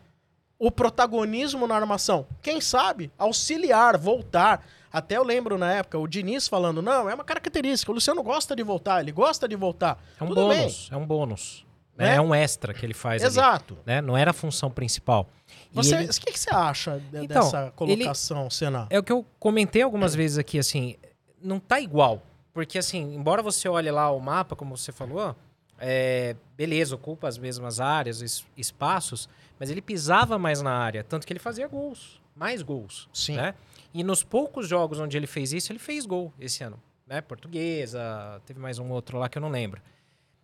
[0.60, 2.28] O protagonismo na armação.
[2.42, 4.66] Quem sabe auxiliar, voltar.
[4.92, 7.92] Até eu lembro na época o Diniz falando: não, é uma característica.
[7.92, 10.04] O Luciano gosta de voltar, ele gosta de voltar.
[10.20, 10.98] É um Tudo bônus, bem.
[10.98, 11.67] é um bônus.
[11.98, 12.16] Né?
[12.16, 13.74] É um extra que ele faz Exato.
[13.74, 14.02] Ali, né?
[14.02, 15.28] Não era a função principal.
[15.72, 16.06] Você, ele...
[16.06, 18.52] O que, você acha de, então, dessa colocação, ele...
[18.52, 18.88] Senna?
[18.90, 20.96] É o que eu comentei algumas vezes aqui, assim,
[21.42, 22.22] não tá igual.
[22.54, 25.36] Porque, assim, embora você olhe lá o mapa, como você falou,
[25.80, 29.28] é, beleza, ocupa as mesmas áreas, es, espaços,
[29.60, 33.10] mas ele pisava mais na área, tanto que ele fazia gols, mais gols.
[33.12, 33.38] Sim.
[33.38, 33.56] Né?
[33.94, 36.80] E nos poucos jogos onde ele fez isso, ele fez gol esse ano.
[37.08, 37.22] Né?
[37.22, 39.82] Portuguesa, teve mais um outro lá que eu não lembro.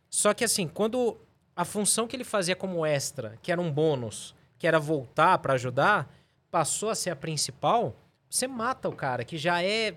[0.09, 1.17] Só que assim, quando
[1.55, 5.53] a função que ele fazia como extra, que era um bônus, que era voltar para
[5.53, 6.11] ajudar,
[6.49, 7.95] passou a ser a principal,
[8.29, 9.95] você mata o cara, que já é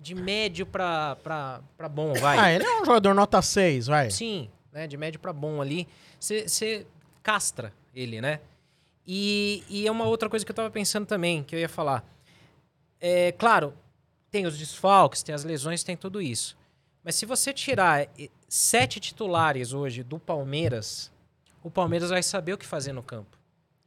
[0.00, 2.38] de médio pra, pra, pra bom, vai.
[2.38, 4.10] Ah, ele é um jogador nota 6, vai.
[4.10, 4.86] Sim, né?
[4.86, 5.88] De médio para bom ali.
[6.18, 6.86] Você
[7.22, 8.40] castra ele, né?
[9.06, 12.04] E, e é uma outra coisa que eu tava pensando também, que eu ia falar.
[13.00, 13.72] É, claro,
[14.30, 16.57] tem os desfalques, tem as lesões, tem tudo isso.
[17.08, 18.06] Mas se você tirar
[18.50, 21.10] sete titulares hoje do Palmeiras,
[21.62, 23.38] o Palmeiras vai saber o que fazer no campo.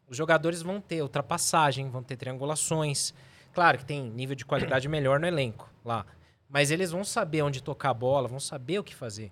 [0.08, 3.14] Os jogadores vão ter ultrapassagem, vão ter triangulações.
[3.54, 6.04] Claro que tem nível de qualidade melhor no elenco lá.
[6.50, 9.32] Mas eles vão saber onde tocar a bola, vão saber o que fazer.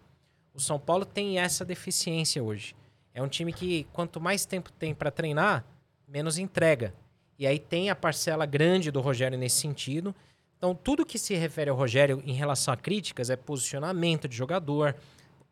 [0.54, 2.76] O São Paulo tem essa deficiência hoje.
[3.12, 5.66] É um time que, quanto mais tempo tem para treinar,
[6.08, 6.94] menos entrega.
[7.40, 10.14] E aí tem a parcela grande do Rogério nesse sentido.
[10.60, 14.94] Então, tudo que se refere ao Rogério em relação a críticas é posicionamento de jogador,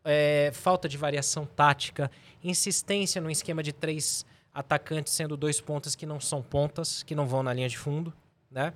[0.04, 2.12] é, falta de variação tática,
[2.44, 7.26] insistência no esquema de três atacantes sendo dois pontas que não são pontas, que não
[7.26, 8.14] vão na linha de fundo,
[8.52, 8.74] né?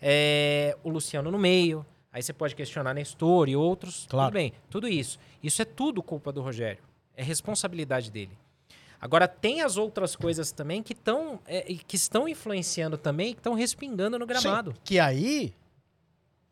[0.00, 4.28] É, o Luciano no meio, aí você pode questionar Nestor e outros, Claro.
[4.30, 5.18] tudo bem, tudo isso.
[5.42, 6.82] Isso é tudo culpa do Rogério,
[7.16, 8.38] é responsabilidade dele.
[9.00, 13.54] Agora, tem as outras coisas também que, tão, é, que estão influenciando também, que estão
[13.54, 14.72] respingando no gramado.
[14.72, 15.54] Sim, que aí.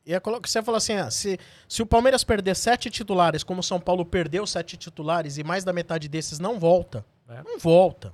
[0.07, 3.63] Ia colocar, você falou assim: ah, se, se o Palmeiras perder sete titulares, como o
[3.63, 7.43] São Paulo perdeu sete titulares e mais da metade desses não volta, É.
[7.43, 8.13] não volta.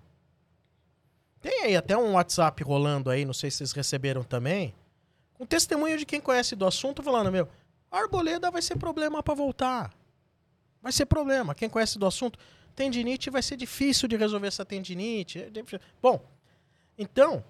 [1.41, 4.75] Tem aí até um WhatsApp rolando aí, não sei se vocês receberam também,
[5.35, 7.49] com testemunho de quem conhece do assunto falando: meu,
[7.91, 9.91] a Arboleda vai ser problema pra voltar.
[10.81, 11.55] Vai ser problema.
[11.55, 12.39] Quem conhece do assunto,
[12.75, 15.39] tendinite vai ser difícil de resolver essa tendinite.
[15.41, 15.51] é.
[16.03, 16.21] Bom,
[16.99, 17.45] então,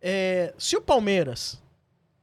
[0.00, 1.60] é, se o Palmeiras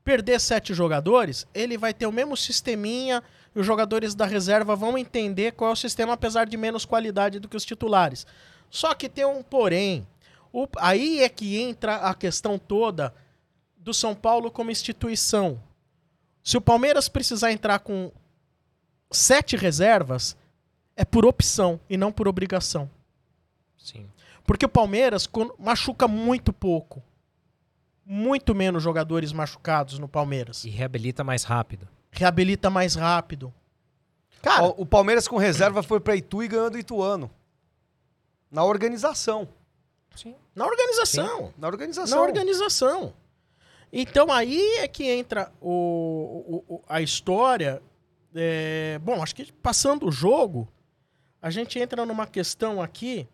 [0.04, 3.22] perder sete jogadores, ele vai ter o mesmo sisteminha
[3.56, 7.40] e os jogadores da reserva vão entender qual é o sistema, apesar de menos qualidade
[7.40, 8.26] do que os titulares.
[8.70, 10.08] Só que tem um porém.
[10.52, 13.14] O- aí é que entra a questão toda
[13.78, 15.62] do São Paulo como instituição.
[16.44, 18.12] Se o Palmeiras precisar entrar com
[19.12, 20.36] sete reservas,
[21.00, 22.90] é por opção e não por obrigação.
[23.78, 24.06] Sim.
[24.46, 27.02] Porque o Palmeiras quando- machuca muito pouco.
[28.06, 30.66] Muito menos jogadores machucados no Palmeiras.
[30.66, 31.88] E reabilita mais rápido.
[32.12, 33.54] Reabilita mais rápido.
[34.42, 37.30] Cara, Ó, o Palmeiras com reserva foi pra Itu e ganhou do Ituano.
[38.52, 39.48] Na organização.
[40.16, 40.36] Sim.
[40.54, 41.54] na organização.
[41.58, 42.18] Na organização.
[42.18, 43.14] Na organização.
[43.94, 47.82] Então aí é que entra o, o- o- a história.
[48.36, 50.68] é, bom, acho que passando o jogo,
[51.42, 53.28] a gente entra numa questão aqui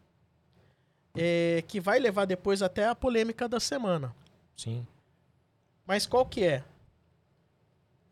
[1.15, 4.13] é, que vai levar depois até a polêmica da semana.
[4.55, 4.85] Sim.
[5.85, 6.63] Mas qual que é?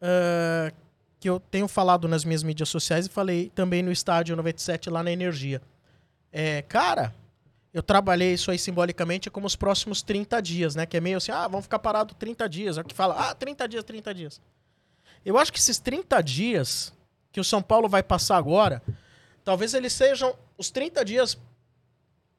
[0.04, 0.74] Ah,
[1.18, 5.02] que eu tenho falado nas minhas mídias sociais e falei também no estádio 97 lá
[5.02, 5.62] na Energia.
[6.30, 7.16] É, cara,
[7.74, 10.86] eu trabalhei isso aí simbolicamente como os próximos 30 dias, né?
[10.86, 12.78] Que é meio assim, ah, vamos ficar parado 30 dias.
[12.78, 14.42] É o que fala, ah, 30 dias, 30 dias.
[15.26, 16.92] Eu acho que esses 30 dias
[17.32, 18.82] que o São Paulo vai passar agora,
[19.44, 21.38] talvez eles sejam os 30 dias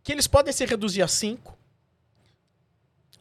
[0.03, 1.57] que eles podem se reduzir a 5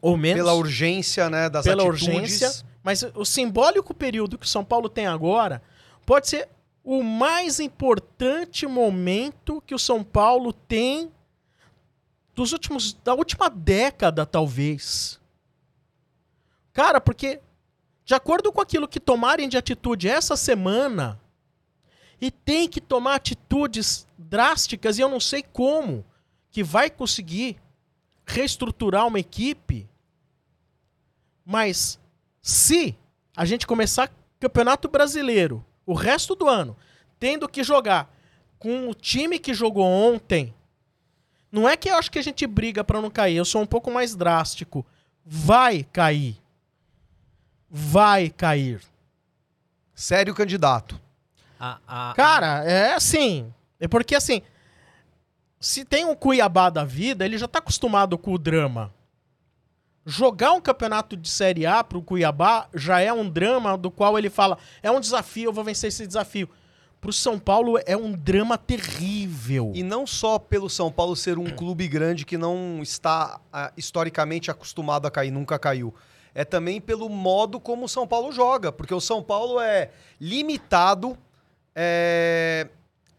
[0.02, 2.08] ou menos Pela urgência, né, das pela atitudes.
[2.08, 5.62] urgência, mas o simbólico período que o São Paulo tem agora
[6.06, 6.50] pode ser
[6.84, 11.10] o mais importante momento que o São Paulo tem
[12.36, 15.20] dos últimos da última década, talvez.
[16.74, 17.40] Cara, porque
[18.04, 21.18] de acordo com aquilo que tomarem de atitude essa semana,
[22.24, 26.06] e tem que tomar atitudes drásticas, e eu não sei como,
[26.50, 27.58] que vai conseguir
[28.26, 29.90] reestruturar uma equipe,
[31.44, 32.00] mas
[32.42, 32.98] se
[33.36, 34.10] a gente começar
[34.40, 36.78] Campeonato Brasileiro, o resto do ano,
[37.20, 38.10] tendo que jogar
[38.58, 40.54] com o time que jogou ontem,
[41.52, 43.68] não é que eu acho que a gente briga pra não cair, eu sou um
[43.68, 44.86] pouco mais drástico.
[45.26, 46.42] Vai cair.
[47.70, 48.82] Vai cair.
[49.94, 51.03] Sério candidato.
[51.66, 53.54] A, a- Cara, é assim.
[53.80, 54.42] É porque assim.
[55.60, 58.94] Se tem um Cuiabá da vida, ele já tá acostumado com o drama.
[60.06, 64.30] Jogar um campeonato de Série A pro Cuiabá já é um drama do qual ele
[64.30, 66.50] fala: é um desafio, eu vou vencer esse desafio.
[67.00, 69.72] Pro São Paulo é um drama terrível.
[69.74, 74.52] E não só pelo São Paulo ser um clube grande que não está ah, historicamente
[74.52, 75.94] acostumado a cair, nunca caiu.
[76.36, 81.18] É também pelo modo como o São Paulo joga, porque o São Paulo é limitado,
[81.76, 82.68] é,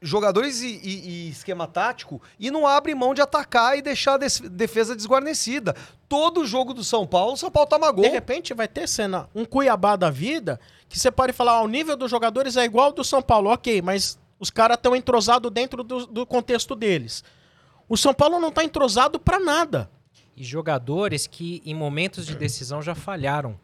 [0.00, 4.18] jogadores e, e- e esquema tático, e não abre mão de atacar e deixar a
[4.18, 5.74] des- defesa desguarnecida.
[6.08, 8.04] Todo jogo do São Paulo, o São Paulo toma gol.
[8.04, 11.68] De repente vai ter cena, um Cuiabá da vida, que você pode falar, ah, o
[11.68, 15.50] nível dos jogadores é igual ao do São Paulo, ok, mas os caras estão entrosados
[15.50, 17.24] dentro do, do contexto deles.
[17.88, 19.90] O São Paulo não tá entrosado pra nada.
[20.36, 23.58] E jogadores que em momentos de decisão já falharam.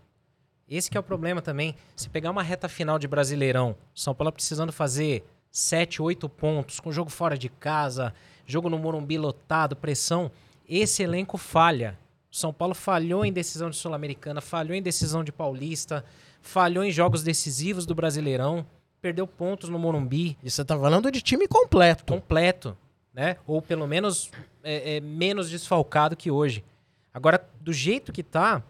[0.71, 1.75] Esse que é o problema também.
[1.97, 6.93] Se pegar uma reta final de Brasileirão, São Paulo precisando fazer 7, 8 pontos, com
[6.93, 8.15] jogo fora de casa,
[8.47, 10.31] jogo no Morumbi lotado, pressão,
[10.69, 11.99] esse elenco falha.
[12.31, 16.05] São Paulo falhou em decisão de Sul-Americana, falhou em decisão de Paulista,
[16.41, 18.65] falhou em jogos decisivos do Brasileirão,
[19.03, 22.05] perdeu pontos no Morumbi E você tá falando de time completo.
[22.05, 22.79] completo,
[23.13, 23.39] né?
[23.45, 24.31] Ou pelo menos
[24.63, 26.65] é, é, menos desfalcado que hoje.
[27.13, 28.63] Agora, do jeito que tá,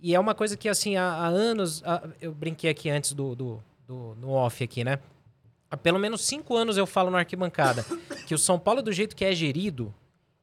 [0.00, 1.82] e é uma coisa que, assim, há, há anos.
[1.84, 4.98] há- eu brinquei aqui antes do, do, do- no off aqui, né?
[5.70, 7.84] Há pelo menos cinco anos eu falo na arquibancada
[8.26, 9.92] que o São Paulo, do jeito que é gerido,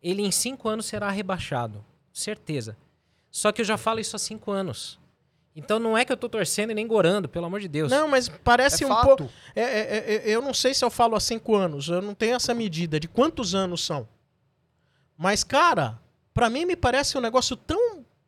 [0.01, 1.83] ele em cinco anos será rebaixado.
[2.11, 2.75] Certeza.
[3.31, 4.99] Só que eu já falo isso há cinco anos.
[5.55, 7.91] Então não é que eu tô torcendo e nem gorando, pelo amor de Deus.
[7.91, 9.29] Não, mas parece É um pouco.
[9.55, 12.35] é- é- é- eu não sei se eu falo há cinco anos, eu não tenho
[12.35, 14.07] essa medida de quantos anos são.
[15.17, 15.99] Mas, cara,
[16.33, 17.82] pra mim me parece um negócio tão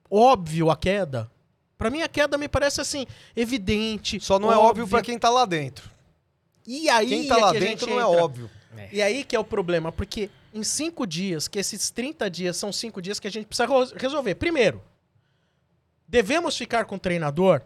[0.09, 1.29] óbvio a queda.
[1.77, 4.19] Pra mim a queda me parece assim, evidente.
[4.19, 5.89] Só não é óbvio pra quem tá lá dentro.
[6.65, 8.23] E aí Quem tá é lá que dentro não é entra.
[8.23, 8.49] óbvio.
[8.91, 12.71] E aí que é o problema, porque em cinco dias, que esses 30 dias são
[12.73, 14.35] cinco dias que a gente precisa resolver.
[14.35, 14.81] Primeiro,
[16.07, 17.61] devemos ficar com o treinador?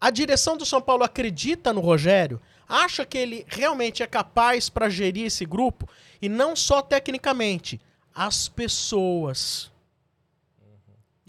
[0.00, 2.40] A direção do São Paulo acredita no Rogério?
[2.68, 5.88] Acha que ele realmente é capaz para gerir esse grupo?
[6.22, 7.80] E não só tecnicamente,
[8.14, 9.70] as pessoas.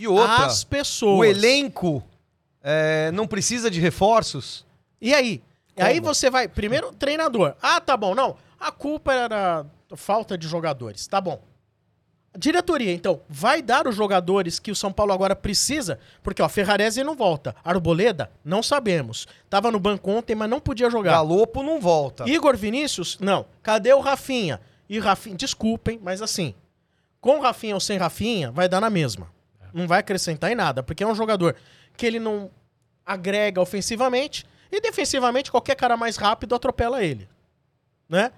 [0.01, 1.19] E outra, As pessoas.
[1.19, 2.03] o elenco
[2.63, 4.65] é, não precisa de reforços?
[4.99, 5.41] E aí?
[5.77, 6.13] E aí Como?
[6.13, 6.47] você vai.
[6.47, 7.55] Primeiro, treinador.
[7.61, 8.13] Ah, tá bom.
[8.15, 8.35] Não.
[8.59, 11.07] A culpa era falta de jogadores.
[11.07, 11.41] Tá bom.
[12.37, 15.99] Diretoria, então, vai dar os jogadores que o São Paulo agora precisa?
[16.23, 17.53] Porque, ó, Ferrarese não volta.
[17.63, 19.27] Arboleda, não sabemos.
[19.49, 21.11] Tava no banco ontem, mas não podia jogar.
[21.11, 22.29] Galopo não volta.
[22.29, 23.45] Igor Vinícius, não.
[23.61, 24.61] Cadê o Rafinha?
[24.89, 26.53] E Rafinha, desculpem, mas assim,
[27.19, 29.27] com Rafinha ou sem Rafinha, vai dar na mesma.
[29.73, 31.55] Não vai acrescentar em nada, porque é um jogador
[31.95, 32.51] que ele não
[33.05, 37.29] agrega ofensivamente e defensivamente qualquer cara mais rápido atropela ele,
[38.07, 38.31] né?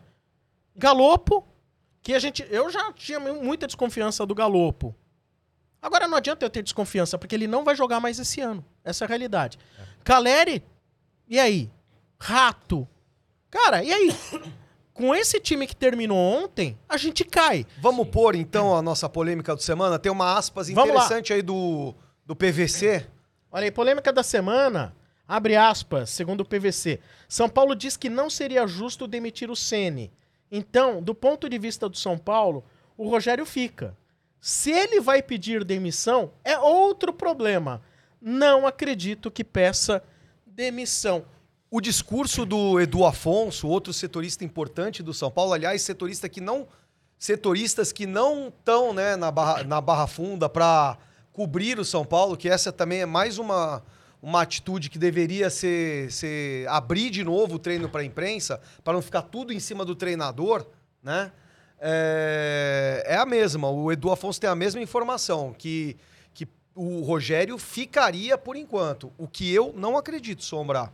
[0.76, 1.48] Galopo,
[2.02, 4.96] que a gente, eu já tinha muita desconfiança do Galopo.
[5.82, 8.66] Agora não adianta eu ter desconfiança, porque ele não vai jogar mais esse ano.
[8.84, 9.60] Essa é a realidade.
[10.04, 10.64] Caleri,
[11.28, 11.70] e aí?
[12.20, 12.88] Rato.
[13.52, 14.10] Cara, e aí?
[14.94, 17.66] Com esse time que terminou ontem, a gente cai.
[17.80, 19.98] Vamos pôr, então, a nossa polêmica do semana?
[19.98, 23.08] Tem uma aspas interessante aí do, do PVC.
[23.52, 24.96] Olha aí, polêmica da semana.
[25.28, 27.00] Abre aspas, segundo o PVC.
[27.28, 30.12] São Paulo diz que não seria justo demitir o Ceni.
[30.52, 32.64] Então, do ponto de vista do São Paulo,
[32.96, 33.98] o Rogério fica.
[34.40, 37.82] Se ele vai pedir demissão, é outro problema.
[38.22, 40.04] Não acredito que peça
[40.46, 41.26] demissão.
[41.76, 46.68] O discurso do Edu Afonso, outro setorista importante do São Paulo, aliás, setorista que não
[47.18, 51.00] setoristas que não estão né, na, barra, na barra funda para
[51.32, 53.82] cobrir o São Paulo, que essa também é mais uma,
[54.22, 58.94] uma atitude que deveria ser, ser abrir de novo o treino para a imprensa, para
[58.94, 60.68] não ficar tudo em cima do treinador,
[61.02, 61.32] né?
[61.80, 63.68] É, é a mesma.
[63.72, 65.98] O Edu Afonso tem a mesma informação, que,
[66.36, 69.12] que o Rogério ficaria por enquanto.
[69.18, 70.94] O que eu não acredito, Sombra.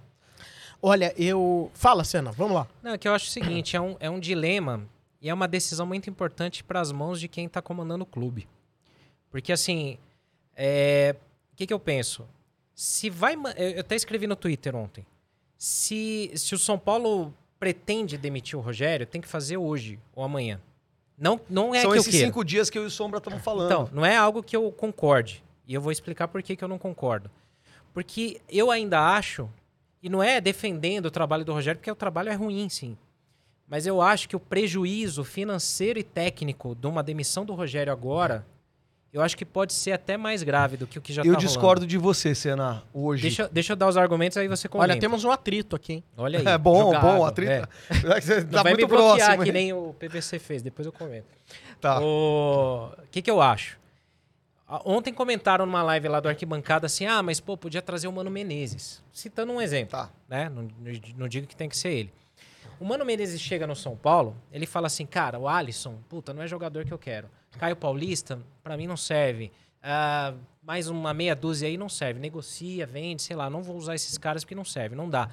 [0.82, 1.70] Olha, eu.
[1.74, 2.68] Fala, Senna, vamos lá.
[2.82, 4.86] Não, é que eu acho o seguinte, é um, é um dilema
[5.22, 8.48] e é uma decisão muito importante para as mãos de quem está comandando o clube.
[9.30, 9.98] Porque assim,
[10.56, 11.16] é,
[11.54, 12.26] o que, que eu penso?
[12.74, 15.06] Se vai, eu eu até escrevi no Twitter ontem.
[15.58, 20.62] Se, se o São Paulo pretende demitir o Rogério, tem que fazer hoje ou amanhã.
[21.18, 22.28] Não, não é São que eu esses queira.
[22.28, 23.66] cinco dias que eu e o Sombra estamos falando.
[23.66, 25.44] Então, não é algo que eu concorde.
[25.68, 27.30] E eu vou explicar por que, que eu não concordo.
[27.94, 29.50] Porque eu ainda acho,
[30.02, 32.98] e não é defendendo o trabalho do Rogério, porque o trabalho é ruim, sim.
[33.68, 38.46] Mas eu acho que o prejuízo financeiro e técnico de uma demissão do Rogério agora,
[39.14, 41.40] eu acho que pode ser até mais grave do que o que já eu tá
[41.40, 41.88] discordo rolando.
[41.88, 43.22] de você, Senna, hoje.
[43.24, 44.92] Deixa, deixa eu dar os argumentos, aí você comenta.
[44.94, 46.04] Olha, temos um atrito aqui, hein?
[46.18, 46.48] Olha aí.
[46.48, 47.70] É bom, bom, água, a treta.
[47.90, 47.94] é.
[48.22, 49.44] Você Não tá vai muito me bloquear próximo.
[49.46, 51.28] que nem o PVC fez, depois eu comento.
[51.80, 52.00] Tá.
[52.02, 53.79] O que, que eu acho?
[54.86, 58.30] Ontem comentaram numa live lá do Arquibancada assim: ah, mas pô, podia trazer o Mano
[58.30, 59.02] Menezes.
[59.12, 59.92] Citando um exemplo.
[59.92, 60.10] Tá.
[60.28, 60.48] Né?
[60.50, 60.68] Não,
[61.18, 62.14] não- digo que tem que ser ele.
[62.80, 66.44] O Mano Menezes chega no São Paulo, ele fala assim: cara, o Alisson, puta, não
[66.44, 67.28] é jogador que eu quero.
[67.58, 69.52] Caio Paulista, pra mim não serve.
[69.82, 72.20] Ah, mais uma meia dúzia aí não serve.
[72.20, 75.30] Negocia, vende, sei lá, não vou usar esses caras porque não serve, não dá.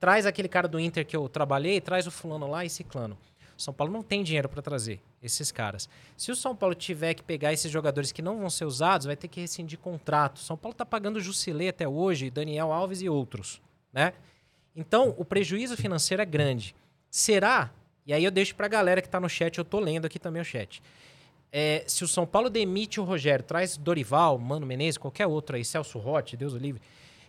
[0.00, 3.18] Traz aquele cara do Inter que eu trabalhei, traz o fulano lá e ciclano.
[3.56, 5.88] São Paulo não tem dinheiro para trazer esses caras.
[6.16, 9.16] Se o São Paulo tiver que pegar esses jogadores que não vão ser usados, vai
[9.16, 10.38] ter que rescindir contrato.
[10.40, 13.60] São Paulo tá pagando Jusilei até hoje, Daniel Alves e outros,
[13.92, 14.12] né?
[14.76, 16.74] Então, o prejuízo financeiro é grande.
[17.10, 17.70] Será?
[18.06, 20.40] E aí eu deixo pra galera que tá no chat, eu tô lendo aqui também
[20.40, 20.80] o chat.
[21.50, 25.64] É, se o São Paulo demite o Rogério, traz Dorival, Mano Menezes, qualquer outro aí,
[25.64, 26.80] Celso Rotti, Deus o livre.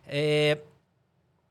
[0.08, 0.60] é,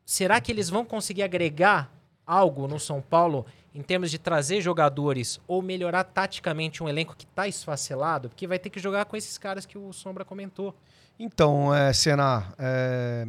[0.05, 1.93] será que eles vão conseguir agregar
[2.29, 7.27] algo no São Paulo em termos de trazer jogadores ou melhorar taticamente um elenco que
[7.27, 8.29] tá esfacelado?
[8.29, 10.75] Porque vai ter que jogar com esses caras que o Sombra comentou.
[11.19, 13.27] Então, é, Senna, é,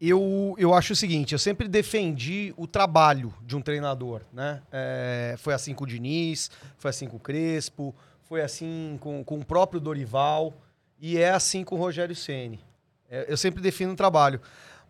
[0.00, 4.62] eu, eu acho o seguinte, eu sempre defendi o trabalho de um treinador, né?
[4.70, 9.38] É, foi assim com o Diniz, foi assim com o Crespo, foi assim com, com
[9.38, 10.54] o próprio Dorival.
[11.00, 12.60] E é assim com o Rogério Ceni.
[13.10, 14.40] É, eu sempre defino o trabalho.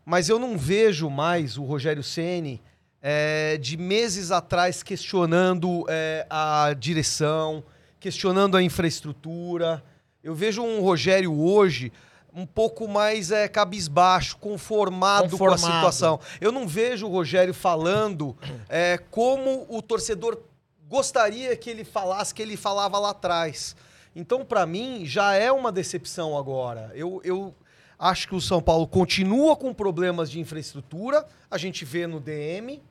[0.05, 2.61] Mas eu não vejo mais o Rogério Ceni
[3.07, 7.63] é, de meses atrás questionando é, a direção,
[8.01, 9.85] questionando a infraestrutura.
[10.23, 11.93] Eu vejo um Rogério hoje
[12.33, 15.61] um pouco mais é, cabisbaixo, conformado, Conformado.
[15.61, 16.21] com a situação.
[16.41, 18.35] Eu não vejo o Rogério falando
[18.71, 20.41] é, como o torcedor
[20.89, 23.77] gostaria que ele falasse, que ele falava lá atrás.
[24.17, 26.91] Então, para mim, já é uma decepção agora.
[26.95, 27.55] Eu, eu
[27.99, 32.83] acho que o São Paulo continua com problemas de infraestrutura, a gente vê no DM,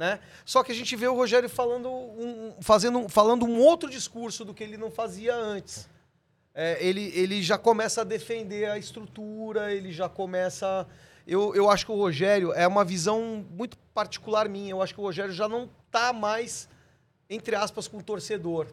[0.00, 0.18] né?
[0.46, 4.54] Só que a gente vê o Rogério falando um, fazendo, falando um outro discurso do
[4.54, 5.86] que ele não fazia antes.
[6.54, 10.86] É, ele, ele já começa a defender a estrutura, ele já começa.
[11.26, 14.70] Eu, eu acho que o Rogério é uma visão muito particular minha.
[14.70, 16.66] Eu acho que o Rogério já não tá mais,
[17.28, 18.68] entre aspas, com o torcedor.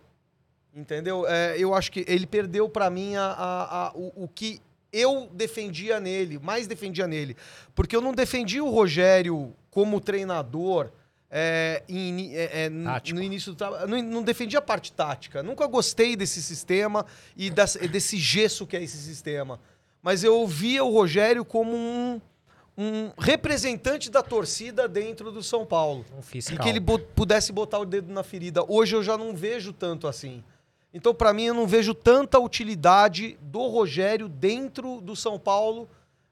[0.74, 1.28] Entendeu?
[1.28, 4.62] É, eu acho que ele perdeu para mim a, a, a, o, o que
[4.94, 7.36] eu defendia nele, mais defendia nele.
[7.76, 10.90] Porque eu não defendia o Rogério como treinador
[11.30, 13.88] é, em- é, é, no início do trabalho.
[13.88, 15.44] Não, não defendia a parte tática.
[15.44, 17.06] Nunca gostei desse sistema
[17.36, 19.60] e das- desse gesso que é esse sistema.
[20.02, 22.22] Mas eu via o Rogério como um,
[22.78, 26.06] um representante da torcida dentro do São Paulo.
[26.16, 26.60] Um E fiscal.
[26.64, 28.64] que ele bo- pudesse botar o dedo na ferida.
[28.68, 30.44] Hoje eu já não vejo tanto assim.
[30.94, 35.90] Então, para mim, eu não vejo tanta utilidade do Rogério dentro do São Paulo.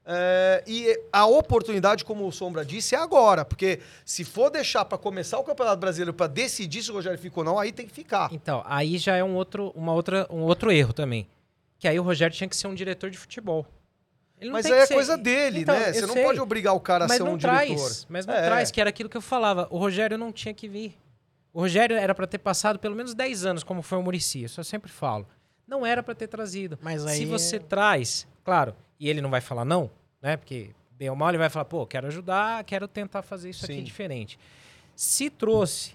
[0.08, 3.44] É, e a oportunidade, como o Sombra disse, é agora.
[3.44, 7.40] Porque se for deixar para começar o Campeonato Brasileiro para decidir se o Rogério fica
[7.40, 8.30] ou não, aí tem que ficar.
[8.32, 11.28] Então, aí já é um outro, uma outra, um outro erro também.
[11.80, 13.66] Que aí o Rogério tinha que ser um diretor de futebol.
[14.52, 15.92] Mas aí é ser- coisa dele, Então, né?
[15.94, 16.24] Você não sei.
[16.24, 17.92] pode obrigar o cara a ser um traz, diretor.
[18.10, 18.46] Mas não É.
[18.46, 19.66] traz, que era aquilo que eu falava.
[19.72, 20.96] O Rogério não tinha que vir.
[21.54, 24.44] O Rogério era para ter passado pelo menos 10 anos, como foi o Murici.
[24.44, 25.26] Isso eu sempre falo.
[25.68, 26.78] Não era para ter trazido.
[26.82, 29.90] Mas aí Se você traz, claro, e ele não vai falar não,
[30.22, 30.38] né?
[30.38, 33.76] Porque bem ou mal ele vai falar, pô, quero ajudar, quero tentar fazer isso aqui
[33.76, 33.84] Sim.
[33.84, 34.40] diferente.
[34.96, 35.94] Se trouxe,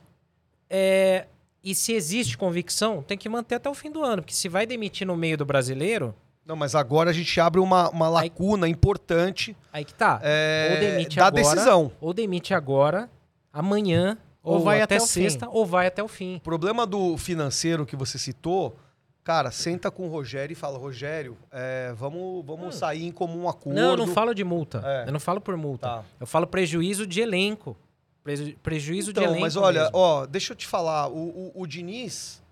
[0.68, 1.26] é,
[1.64, 4.66] e se existe convicção, tem que manter até o fim do ano, porque se vai
[4.66, 6.14] demitir no meio do brasileiro,
[6.44, 10.20] Não, mas agora a gente abre uma, uma Aí- lacuna importante aí que tá.
[10.22, 11.92] é, ou demite da agora, decisão.
[12.00, 13.08] ou demite agora,
[13.52, 15.22] amanhã, Ou ou, vai até, até o fim.
[15.22, 16.36] sexta, ou vai até o fim.
[16.36, 18.76] O problema do financeiro que você citou,
[19.22, 23.76] cara, senta com o Rogério e fala, Rogério, é, vamos, vamos sair em comum acordo.
[23.78, 24.82] Não, eu não falo de multa.
[24.84, 25.08] É.
[25.08, 25.86] Eu não falo por multa.
[25.88, 26.04] Tá.
[26.18, 27.76] Eu falo prejuízo de elenco.
[28.24, 29.40] Preju- prejuízo de Então, elenco.
[29.42, 29.96] mas olha, mesmo.
[29.96, 32.42] ó, deixa eu te falar, o, o, o Diniz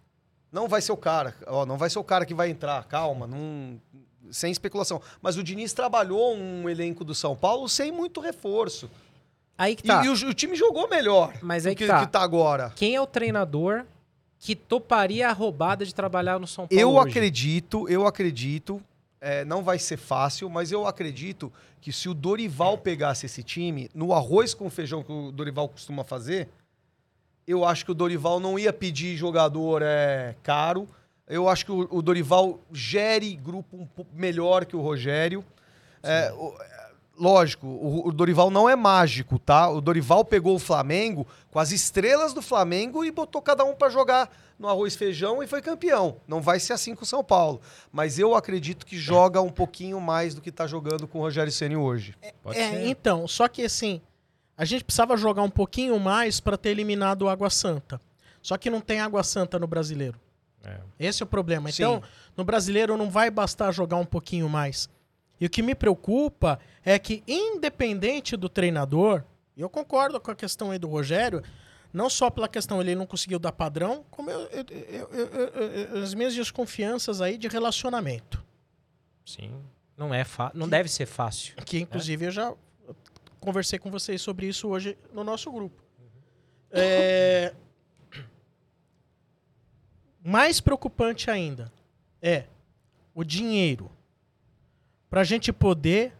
[0.51, 3.27] não vai ser o cara, ó, não vai ser o cara que vai entrar, calma,
[3.27, 3.79] não,
[4.31, 5.01] sem especulação.
[5.21, 8.91] Mas o Diniz trabalhou um elenco do São Paulo sem muito reforço.
[9.59, 10.05] Aí que E, tá.
[10.05, 12.01] e o, o time jogou melhor Mas do aí que, que tá.
[12.01, 12.73] que tá agora.
[12.77, 13.85] Quem é o treinador
[14.39, 17.11] que toparia a roubada de trabalhar no São Paulo Eu hoje?
[17.11, 18.81] acredito, eu acredito,
[19.21, 23.91] é, não vai ser fácil, mas eu acredito que se o Dorival pegasse esse time,
[23.95, 26.49] no arroz com feijão que o Dorival costuma fazer,
[27.47, 30.89] eu acho que o Dorival não ia pedir jogador é, caro.
[31.27, 35.45] Eu acho que o, o Dorival gere grupo um melhor que o Rogério.
[36.03, 36.55] É, o-
[37.19, 39.69] lógico, o, o Dorival não é mágico, tá?
[39.69, 43.89] O Dorival pegou o Flamengo com as estrelas do Flamengo e botou cada um para
[43.89, 46.17] jogar no arroz e feijão e foi campeão.
[46.27, 47.61] Não vai ser assim com o São Paulo.
[47.93, 51.53] Mas eu acredito que joga um pouquinho mais do que tá jogando com o Rogério
[51.53, 52.15] Ceni hoje.
[52.43, 52.87] Pode é, ser.
[52.87, 54.01] então, só que assim,
[54.57, 58.01] a gente precisava jogar um pouquinho mais para ter eliminado o Água Santa.
[58.43, 60.19] Só que não tem Água Santa no brasileiro.
[60.65, 60.79] É.
[60.99, 61.71] Esse é o problema.
[61.71, 61.83] Sim.
[61.83, 62.03] Então,
[62.37, 64.89] no brasileiro não vai bastar jogar um pouquinho mais.
[65.41, 69.23] E o que me preocupa é que, independente do treinador,
[69.57, 71.43] e eu concordo com a questão aí do Rogério,
[71.93, 76.35] não só pela questão ele não conseguiu dar padrão, como eu- eu- eu- as minhas
[76.35, 78.45] desconfianças aí de relacionamento.
[79.25, 79.63] Sim.
[79.97, 80.51] Não é fa...
[80.55, 81.55] não deve ser fácil.
[81.65, 82.55] Que inclusive eu já
[83.41, 85.83] conversei com vocês sobre isso hoje no nosso grupo.
[86.71, 87.55] É,
[90.23, 91.73] Mais preocupante ainda
[92.21, 92.45] é
[93.15, 93.91] o dinheiro
[95.11, 96.13] para a gente poder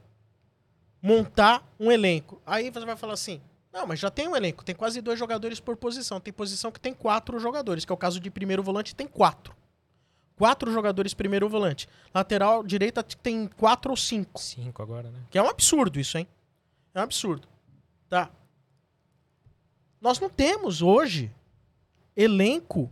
[1.03, 2.41] montar um elenco.
[2.45, 3.41] Aí você vai falar assim:
[3.73, 6.21] não, mas já tem um elenco, tem quase dois jogadores por posição.
[6.21, 9.57] Tem posição que tem quatro jogadores, que é o caso de primeiro volante, tem quatro.
[10.37, 11.89] Quatro jogadores primeiro volante.
[12.15, 14.41] Lateral direita tem quatro ou cinco.
[14.41, 15.19] Cinco agora, né?
[15.31, 16.29] Que é um absurdo isso, hein?
[16.95, 17.49] É um absurdo.
[18.09, 18.31] Tá.
[20.01, 21.33] Nós não temos hoje
[22.17, 22.91] elenco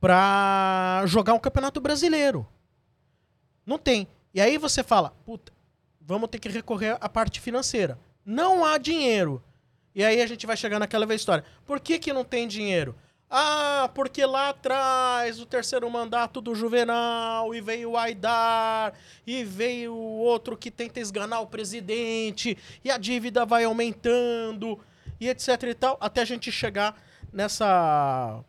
[0.00, 2.46] pra jogar um campeonato brasileiro.
[3.64, 4.08] Não tem.
[4.34, 5.52] E aí você fala, puta,
[6.00, 7.98] vamos ter que recorrer à parte financeira.
[8.24, 9.42] Não há dinheiro.
[9.94, 11.44] E aí a gente vai chegar naquela velha história.
[11.66, 12.94] Por que, que não tem dinheiro?
[13.34, 18.92] Ah, porque lá atrás, o terceiro mandato do Juvenal, e veio o Aidar,
[19.26, 24.78] e veio o outro que tenta esganar o presidente, e a dívida vai aumentando,
[25.18, 26.94] e etc e tal, até a gente chegar
[27.32, 28.44] nessa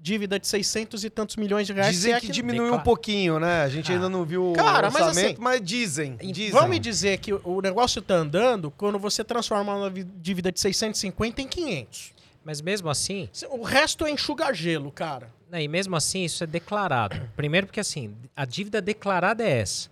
[0.00, 1.94] dívida de 600 e tantos milhões de reais.
[1.94, 3.62] Dizem se é que diminuiu Declara- um pouquinho, né?
[3.62, 3.94] A gente Ah.
[3.96, 6.50] ainda não viu Cara, o mas orçamento, assim, mas dizem, dizem.
[6.52, 10.60] Vamos me dizer que o negócio tá andando quando você transforma uma vi- dívida de
[10.60, 12.12] 650 em 500.
[12.44, 15.30] Mas mesmo assim, O resto é enxugar gelo, cara.
[15.50, 17.20] né, e mesmo assim isso é declarado.
[17.36, 19.88] Primeiro porque assim, a dívida declarada é essa.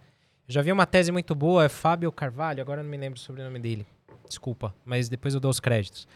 [0.49, 3.19] Eu já vi uma tese muito boa, é Fábio Carvalho, agora eu não me lembro
[3.19, 3.85] o sobrenome dele.
[4.29, 6.07] Desculpa, mas depois eu dou os créditos.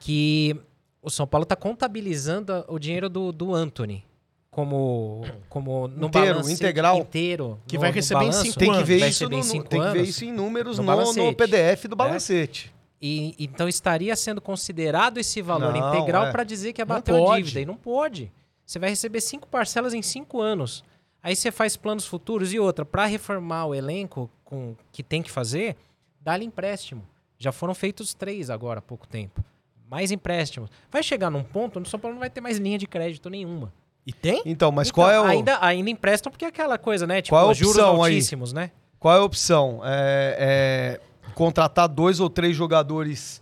[0.00, 0.56] Que
[1.04, 4.04] o São Paulo está contabilizando o dinheiro do, do Anthony
[4.50, 6.98] como, como no Inteiro, balanço integral.
[6.98, 7.60] inteiro.
[7.66, 9.68] Que no- vai receber em cinco Tem que ver Vai isso receber no, em cinco
[9.68, 10.08] tem que ver anos.
[10.08, 11.34] isso em números no no.
[11.34, 12.72] PDF do balancete.
[13.02, 16.30] E, então estaria sendo considerado esse valor Não, integral é.
[16.32, 17.60] para dizer que abateu a dívida.
[17.60, 18.32] E não pode.
[18.64, 20.84] Você vai receber cinco parcelas em cinco anos.
[21.22, 22.84] Aí você faz planos futuros e outra.
[22.84, 25.76] Para reformar o elenco com que tem que fazer,
[26.20, 27.02] dá-lhe empréstimo.
[27.38, 29.44] Já foram feitos três agora há pouco tempo.
[29.90, 30.70] Mais empréstimos.
[30.90, 33.28] Vai chegar num ponto onde o São Paulo não vai ter mais linha de crédito
[33.30, 33.72] nenhuma.
[34.06, 34.42] E tem?
[34.44, 37.22] Então, mas Então, qual é o Ainda, ainda emprestam porque é aquela coisa, né?
[37.22, 38.12] Tipo, Qual é a juros opção aí?
[38.14, 38.70] altíssimos, né?
[38.98, 39.80] qual é a opção?
[39.84, 43.40] É, é contratar dois ou três jogadores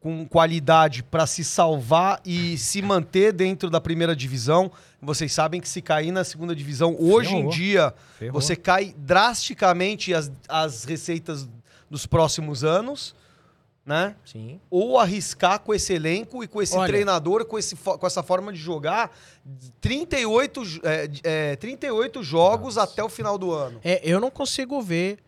[0.00, 4.70] com qualidade para se salvar e se manter dentro da primeira divisão.
[5.02, 7.52] Vocês sabem que se cair na segunda divisão, hoje em Ferrou.
[7.52, 8.40] dia, Ferrou.
[8.40, 11.48] você cai drasticamente as, as receitas
[11.90, 13.14] dos próximos anos,
[13.84, 14.14] né?
[14.24, 14.60] Sim.
[14.70, 16.86] ou arriscar com esse elenco e com esse Olha.
[16.86, 19.10] treinador, com, esse, com essa forma de jogar,
[19.80, 21.08] 38, jo- é,
[21.52, 22.92] é, 38 jogos Nossa.
[22.92, 23.80] até o final do ano.
[23.82, 25.18] É, eu não consigo ver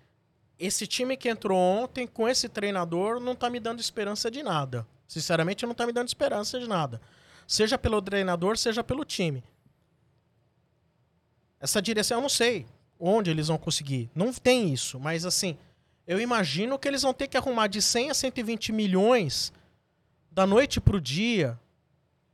[0.58, 4.86] esse time que entrou ontem com esse treinador não tá me dando esperança de nada.
[5.08, 7.00] Sinceramente, não tá me dando esperança de nada.
[7.48, 9.42] Seja pelo treinador, seja pelo time.
[11.60, 12.66] Essa direção, eu não sei
[12.98, 14.10] onde eles vão conseguir.
[14.14, 15.56] Não tem isso, mas assim,
[16.06, 19.52] eu imagino que eles vão ter que arrumar de 100 a 120 milhões
[20.30, 21.58] da noite pro dia.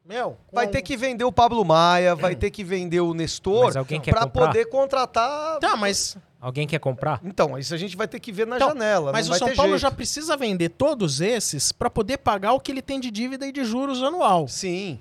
[0.04, 3.76] Meu, Vai ter que vender o Pablo Maia, vai ter que vender o Nestor Mas
[3.76, 5.58] alguém quer para poder contratar.
[5.58, 7.20] Tá, mas Alguém quer comprar?
[7.24, 9.12] Então, isso a gente vai ter que ver na Então, janela.
[9.12, 9.82] Mas não o vai São ter Paulo jeito.
[9.82, 13.50] já precisa vender todos esses para poder pagar o que ele tem de dívida e
[13.52, 14.46] de juros anual.
[14.46, 15.00] Sim.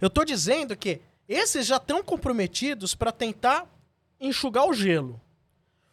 [0.00, 3.66] Eu tô dizendo que esses já estão comprometidos para tentar
[4.20, 5.20] enxugar o gelo.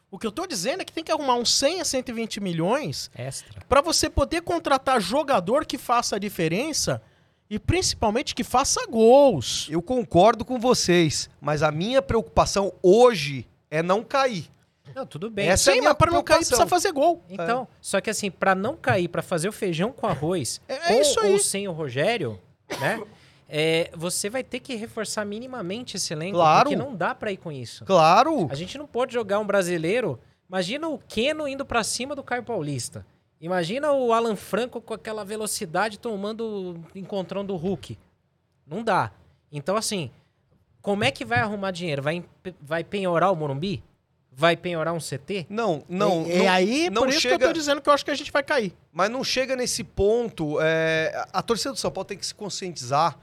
[0.10, 3.12] O que eu tô dizendo é que tem que arrumar uns 100 a 120 milhões
[3.16, 3.62] Extra.
[3.68, 7.02] para você poder contratar jogador que faça a diferença
[7.50, 9.68] e principalmente que faça gols.
[9.70, 14.50] Eu concordo com vocês, mas a minha preocupação hoje é não cair.
[14.96, 15.50] Não, tudo bem.
[15.50, 16.58] Essa é a Sim, minha mas para não cair preocupação.
[16.58, 17.22] precisa fazer gol.
[17.30, 20.80] Então, só que assim, pra não cair, pra fazer o feijão com arroz, É- é
[20.96, 21.34] com isso aí.
[21.34, 22.40] ou sem o Rogério,
[22.80, 23.02] né?
[23.50, 26.70] É, você vai ter que reforçar minimamente esse elenco, Claro.
[26.70, 27.86] porque não dá pra ir com isso.
[27.86, 28.48] Claro.
[28.52, 30.20] A gente não pode jogar um brasileiro.
[30.50, 33.06] Imagina o Keno indo pra cima do Caio Paulista.
[33.40, 37.98] Imagina o Alan Franco com aquela velocidade tomando encontrando o Hulk.
[38.66, 39.12] Não dá.
[39.52, 40.10] Então, assim,
[40.82, 42.02] como é que vai arrumar dinheiro?
[42.02, 42.24] Vai,
[42.62, 43.84] vai penhorar o Morumbi?
[44.32, 45.46] Vai penhorar um CT?
[45.50, 46.26] Não, não.
[46.28, 48.06] E, e não- aí, não por isso que eu chega- tô dizendo que eu acho
[48.06, 48.74] que a gente vai cair.
[48.92, 50.58] Mas não chega nesse ponto.
[50.62, 53.18] é, a torcida do São Paulo tem que se conscientizar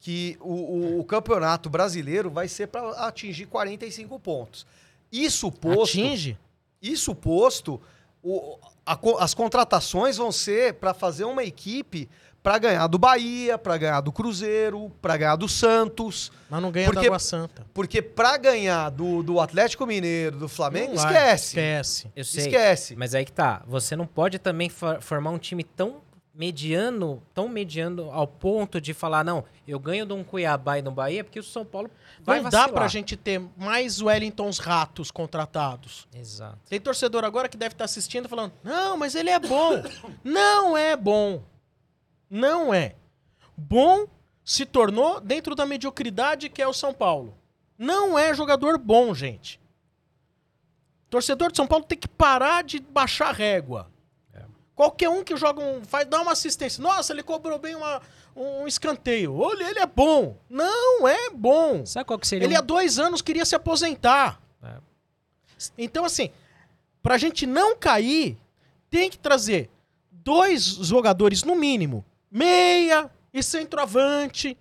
[0.00, 4.66] que o, o- o campeonato brasileiro vai ser para atingir 45 pontos.
[5.10, 6.38] Isso posto, Atinge.
[6.80, 7.80] isso posto,
[8.22, 12.08] o- a as contratações vão ser para fazer uma equipe
[12.42, 16.30] para ganhar do Bahia, para ganhar do Cruzeiro, para ganhar do Santos.
[16.48, 17.66] Mas não ganha Porque- da Água Santa.
[17.74, 21.12] Porque para ganhar do, do Atlético Mineiro, do Flamengo, Não vai.
[21.12, 21.46] esquece.
[21.48, 22.12] Esquece.
[22.14, 22.44] Eu sei.
[22.44, 22.96] Esquece.
[22.96, 23.62] Mas aí que tá.
[23.66, 25.96] Você não pode também for- formar um time tão
[26.38, 30.88] mediano, tão mediano ao ponto de falar, não, eu ganho de um Cuiabá e de
[30.88, 31.90] um Bahia, porque o São Paulo
[32.22, 32.74] vai não dá vacilar.
[32.78, 36.06] pra gente ter mais Wellingtons ratos contratados.
[36.14, 36.56] Exato.
[36.68, 39.82] Tem torcedor agora que deve estar assistindo falando: não, mas ele é bom.
[40.22, 41.42] não é bom.
[42.30, 42.94] Não é.
[43.56, 44.06] Bom
[44.44, 47.36] se tornou dentro da mediocridade que é o São Paulo.
[47.76, 49.60] Não é jogador bom, gente.
[51.10, 53.90] Torcedor de São Paulo tem que parar de baixar a régua.
[54.78, 55.82] Qualquer um que joga um.
[55.84, 56.80] Faz, dá uma assistência.
[56.80, 58.00] Nossa, ele cobrou bem uma-
[58.36, 59.36] um escanteio.
[59.36, 60.36] Olha, ele é bom.
[60.48, 61.84] Não é bom.
[61.84, 64.40] Sabe qual que seria Ele um- há dois anos queria se aposentar.
[64.62, 64.74] É.
[65.76, 66.30] Então, assim,
[67.02, 68.38] pra gente não cair,
[68.88, 69.68] tem que trazer
[70.12, 74.56] dois jogadores, no mínimo, meia e centroavante,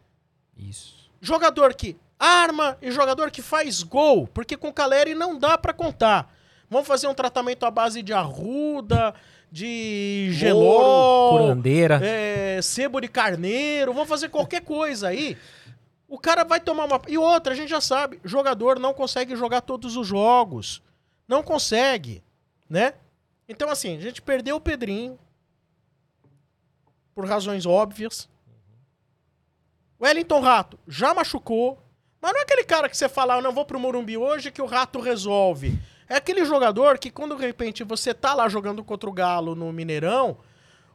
[0.57, 1.11] Isso.
[1.21, 5.73] jogador que arma e jogador que faz gol, porque com o Caleri não dá pra
[5.73, 6.33] contar.
[6.67, 9.13] Vamos fazer um tratamento à base de arruda,
[9.51, 11.99] de gelol, Curandeira.
[12.03, 15.37] é, sebo de carneiro, vamos fazer qualquer coisa aí
[16.07, 17.01] O cara vai tomar uma.
[17.07, 20.81] E outra, a gente já sabe, jogador não consegue jogar todos os jogos.
[21.27, 22.23] Não consegue,
[22.69, 22.93] né?
[23.49, 25.17] Então, assim, a gente perdeu o Pedrinho.
[27.13, 28.29] Por razões óbvias.
[29.99, 31.77] O Wellington Rato já machucou.
[32.21, 34.61] Mas não é aquele cara que você fala, eu não vou pro Morumbi hoje que
[34.61, 35.77] o Rato resolve.
[36.09, 39.71] É aquele jogador que quando de repente você tá lá jogando contra o Galo no
[39.73, 40.37] Mineirão,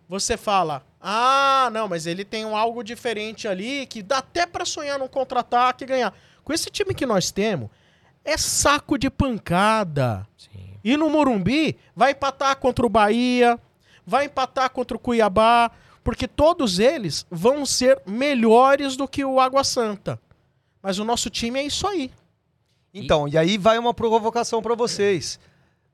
[0.08, 4.64] você fala, ah, não, mas ele tem um algo diferente ali que dá até para
[4.64, 6.14] sonhar num contra-ataque e ganhar.
[6.44, 7.70] Com esse time que nós temos,
[8.24, 10.26] é saco de pancada.
[10.36, 10.78] Sim.
[10.82, 13.58] E no Morumbi, vai empatar contra o Bahia,
[14.06, 15.70] vai empatar contra o Cuiabá,
[16.02, 20.20] porque todos eles vão ser melhores do que o Água Santa.
[20.82, 22.10] Mas o nosso time é isso aí.
[22.94, 25.38] Então, e aí vai uma provocação para vocês.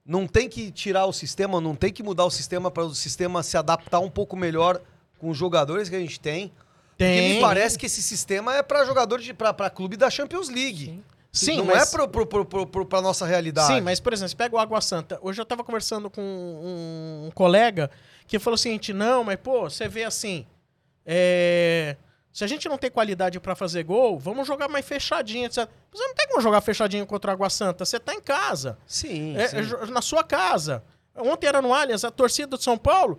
[0.05, 3.43] Não tem que tirar o sistema, não tem que mudar o sistema para o sistema
[3.43, 4.81] se adaptar um pouco melhor
[5.19, 6.49] com os jogadores que a gente tem.
[6.91, 7.35] Porque Tem.
[7.35, 11.01] me parece que esse sistema é para jogador de para clube da Champions League.
[11.31, 13.73] Sim, não mas- é pro, pro, pro, pro, pro- pra nossa realidade.
[13.75, 15.19] Sim, mas, por exemplo, você pega o Água Santa.
[15.23, 17.89] Hoje eu tava conversando com um, um colega
[18.27, 20.45] que falou o seguinte: não, mas, pô, você vê assim.
[21.07, 21.97] é,
[22.33, 25.69] Se a gente não tem qualidade pra fazer gol, vamos jogar mais fechadinho, etc.
[25.93, 27.85] Você não tem como jogar fechadinho contra o Água Santa.
[27.85, 28.79] Você tá em casa.
[28.87, 29.57] Sim, É, sim.
[29.57, 30.85] é na sua casa.
[31.17, 33.19] Ontem era no Allianz, a torcida de São Paulo.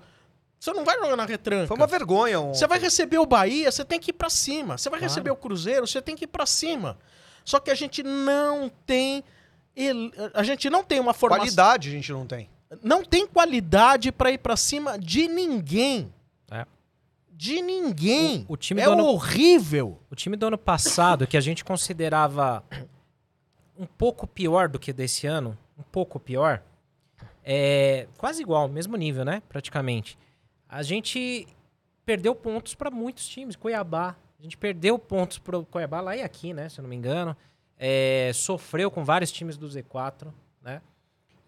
[0.58, 1.68] Você não vai jogar na retranca.
[1.68, 2.40] Foi uma vergonha.
[2.40, 2.58] ontem.
[2.60, 4.78] Você vai receber o Bahia, você tem que ir pra cima.
[4.78, 5.12] Você vai Claro.
[5.12, 6.98] receber o Cruzeiro, você tem que ir pra cima.
[7.44, 9.24] Só que a gente não tem
[10.34, 12.50] a gente não tem uma formação, Qualidade a gente não tem.
[12.84, 16.14] não tem qualidade pra ir pra cima de ninguém.
[17.42, 18.46] De ninguém.
[18.50, 19.98] O- o time é ano- horrível.
[20.12, 22.62] O time do ano passado, que a gente considerava
[23.78, 26.62] um pouco pior do que desse ano, um pouco pior,
[27.46, 29.42] é quase igual, mesmo nível, né?
[29.48, 30.18] Praticamente.
[30.68, 31.48] A gente
[32.06, 33.56] perdeu pontos para muitos times.
[33.56, 36.68] Cuiabá, a gente perdeu pontos para o Cuiabá lá e aqui, né?
[36.68, 37.38] Se eu não me engano.
[37.78, 40.82] É, sofreu com vários times do Z4, né?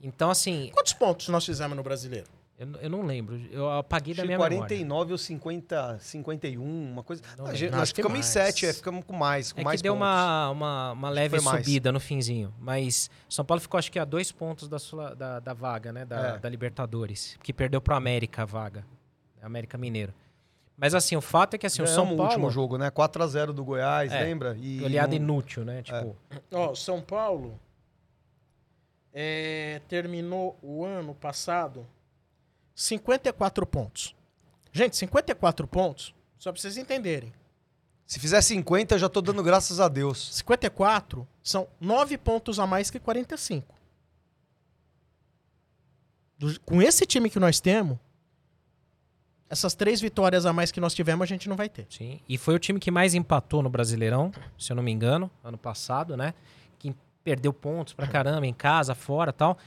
[0.01, 2.27] Então, assim, Quantos pontos nós fizemos no Brasileiro?
[2.61, 3.37] Eu, eu não lembro.
[3.51, 7.21] Eu apaguei da Acho que minha 49 ou 50, 51, uma coisa.
[7.37, 7.57] Não a lembro.
[7.57, 8.25] gente, Não, nós acho que ficamos em mais.
[8.27, 10.07] 7, é, ficamos com mais, com É mais que deu pontos.
[10.07, 11.65] uma, uma, uma leve foi mais.
[11.65, 12.53] subida no finzinho.
[12.59, 16.05] Mas São Paulo ficou, acho que, a dois pontos da, Sula- da, da vaga, né?
[16.05, 16.39] Da, É.
[16.39, 17.37] da Libertadores.
[17.41, 18.85] Que perdeu pro América a vaga.
[19.41, 20.13] América Mineiro.
[20.77, 22.23] Mas, assim, o fato é que, assim, o São Paulo...
[22.23, 22.89] último jogo, né?
[22.89, 24.57] 4x0 do Goiás, É, lembra?
[24.59, 25.81] E Goleada não- inútil, né?
[25.83, 26.15] Tipo,
[26.51, 27.59] Ó, São Paulo
[29.13, 31.85] é, terminou o ano passado
[32.83, 34.15] 54 pontos.
[34.73, 37.31] Gente, 54 pontos, só pra vocês entenderem.
[38.07, 40.33] Se fizer 50, eu já tô dando graças a Deus.
[40.35, 43.75] 54 são 9 pontos a mais que 45.
[46.37, 47.97] Do- com esse time que nós temos,
[49.49, 51.85] essas três vitórias a mais que nós tivemos, a gente não vai ter.
[51.89, 52.19] sim.
[52.27, 55.57] E foi o time que mais empatou no Brasileirão, se eu não me engano, ano
[55.57, 56.33] passado, né?
[56.79, 59.57] Que perdeu pontos pra caramba em casa, fora tal.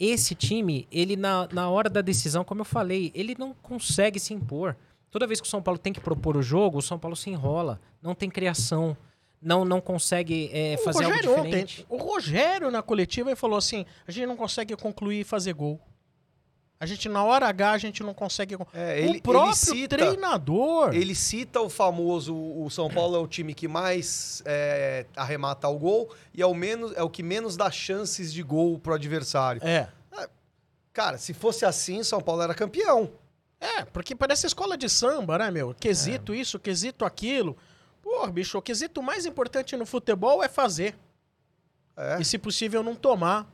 [0.00, 4.32] Esse time, ele na, na hora da decisão, como eu falei, ele não consegue se
[4.32, 4.74] impor.
[5.10, 7.28] Toda vez que o São Paulo tem que propor o jogo, o São Paulo se
[7.28, 7.78] enrola.
[8.00, 8.96] Não tem criação.
[9.42, 11.86] Não, não consegue é, O fazer algo Rogério diferente.
[11.88, 15.52] ontem, o Rogério na coletiva ele falou assim: a gente não consegue concluir e fazer
[15.52, 15.80] gol.
[16.82, 18.56] A gente, na hora H, a gente não consegue.
[18.56, 20.94] con- É, ele, o próprio ele cita, treinador.
[20.94, 25.78] ele cita o famoso, o São Paulo é o time que mais é, arremata o
[25.78, 29.60] gol e é o, menos, é o que menos dá chances de gol pro adversário.
[29.62, 29.88] É.
[30.92, 33.12] Cara, se fosse assim, São Paulo era campeão.
[33.60, 35.74] É, porque parece escola de samba, né, meu?
[35.78, 37.56] Quesito isso, quesito aquilo.
[38.02, 40.96] Pô, bicho, o quesito mais importante no futebol é fazer.
[41.94, 42.18] É.
[42.20, 43.46] E, se possível, não tomar.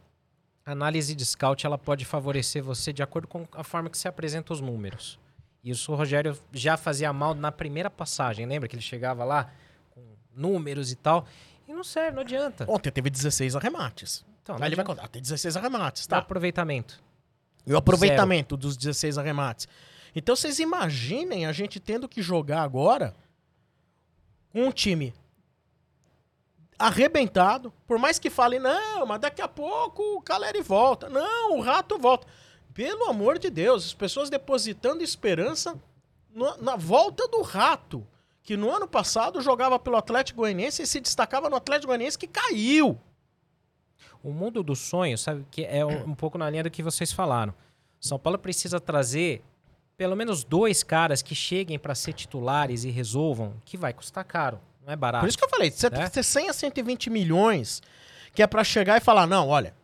[0.66, 4.08] A análise de scout ela pode favorecer você de acordo com a forma que você
[4.08, 5.16] apresenta os números.
[5.62, 8.44] Isso o Rogério já fazia mal na primeira passagem.
[8.46, 9.48] Lembra que ele chegava lá
[9.90, 10.02] com
[10.34, 11.24] números e tal?
[11.68, 12.66] E não serve, não adianta.
[12.68, 14.24] Ontem teve 16 arremates.
[14.42, 16.18] Então, Aí ele vai contar, tem 16 arremates, tá?
[16.18, 17.00] aproveitamento.
[17.64, 19.68] E o aproveitamento dos 16 arremates.
[20.16, 23.14] Então vocês imaginem a gente tendo que jogar agora
[24.52, 25.14] um time
[26.78, 31.08] arrebentado, por mais que falem, não, mas daqui a pouco o Caleri volta.
[31.08, 32.26] Não, o Rato volta.
[32.74, 35.80] Pelo amor de Deus, as pessoas depositando esperança
[36.34, 38.06] no- na volta do Rato,
[38.42, 42.26] que no ano passado jogava pelo Atlético Goianiense e se destacava no Atlético Goianiense que
[42.26, 42.98] caiu.
[44.22, 47.12] O mundo dos sonhos, sabe, que é um, um pouco na linha do que vocês
[47.12, 47.54] falaram.
[47.98, 49.42] São Paulo precisa trazer
[49.96, 54.60] pelo menos dois caras que cheguem para ser titulares e resolvam, que vai custar caro,
[54.86, 55.22] não é barato.
[55.22, 56.08] Por isso que eu falei, você né?
[56.08, 57.82] tem 100 a 120 milhões,
[58.32, 59.74] que é pra chegar e falar, não, olha,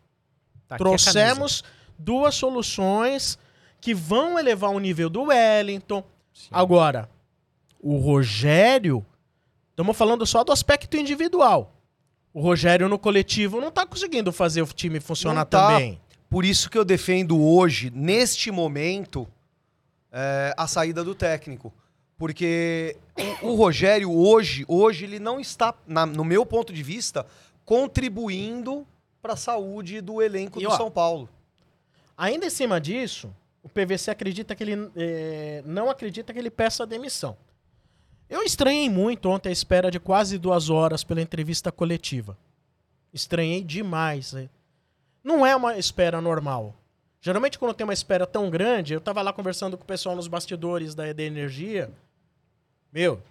[0.67, 1.63] Tá trouxemos
[1.99, 3.37] duas soluções
[3.79, 6.03] que vão elevar o nível do Wellington.
[6.33, 6.47] Sim.
[6.51, 7.07] Agora,
[7.79, 9.05] o Rogério
[9.73, 11.75] Estamos falando só do aspecto individual.
[12.31, 15.67] O Rogério no coletivo não tá conseguindo fazer o time funcionar tá.
[15.67, 15.99] também.
[16.29, 19.27] Por isso que eu defendo hoje, neste momento,
[20.11, 21.73] é, a saída do técnico.
[22.17, 22.95] Porque
[23.41, 27.25] o, Rogério hoje, hoje ele não está, na- no meu ponto de vista,
[27.65, 28.87] contribuindo
[29.21, 31.29] para a saúde do elenco E, do ó, São Paulo.
[32.17, 36.85] Ainda em cima disso, o PVC acredita que ele eh, não acredita que ele peça
[36.85, 37.35] demissão.
[38.29, 42.37] Eu estranhei muito ontem a espera de quase duas horas pela entrevista coletiva.
[43.13, 44.33] Estranhei demais.
[45.23, 46.75] Não é uma espera normal.
[47.23, 50.27] Geralmente, quando tem uma espera tão grande, eu tava lá conversando com o pessoal nos
[50.27, 51.89] bastidores da ED Energia.
[52.91, 53.23] Meu,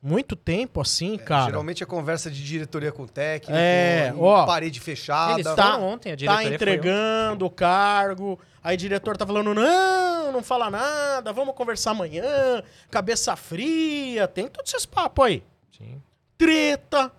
[0.00, 1.44] muito tempo assim, cara.
[1.50, 5.38] Geralmente é conversa de diretoria com o técnico, É, ó, parede fechada.
[5.38, 8.40] Eles tá- ontem, a tá diretoria foi entregando o cargo.
[8.64, 14.48] Aí o diretor tá falando: não, não fala nada, vamos conversar amanhã, cabeça fria, tem
[14.48, 15.42] todos esses papos aí.
[15.76, 16.00] Sim,
[16.38, 17.12] Treta.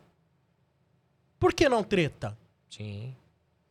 [1.40, 2.36] Por que não treta?
[2.68, 3.16] sim.